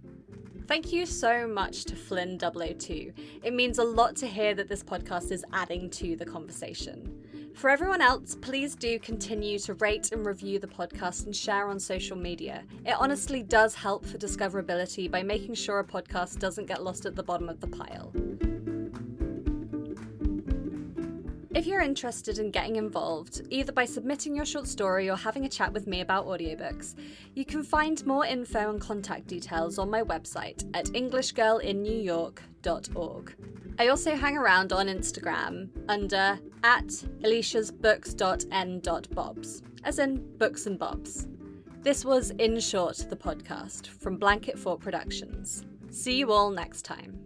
[0.68, 3.14] Thank you so much to Flynn002.
[3.44, 7.26] It means a lot to hear that this podcast is adding to the conversation.
[7.54, 11.80] For everyone else, please do continue to rate and review the podcast and share on
[11.80, 12.64] social media.
[12.86, 17.16] It honestly does help for discoverability by making sure a podcast doesn't get lost at
[17.16, 18.12] the bottom of the pile.
[21.54, 25.49] If you're interested in getting involved, either by submitting your short story or having a
[25.49, 26.95] chat with me about audiobooks,
[27.36, 30.88] you can find more info and contact details on my website at
[32.62, 33.36] EnglishGirlInNewYork.org.
[33.80, 36.88] I also hang around on Instagram under at
[37.24, 41.28] aliciasbooks.n.bobs, as in books and bobs.
[41.82, 45.66] This was In Short, the podcast from Blanket Fort Productions.
[45.89, 47.21] See you all next time.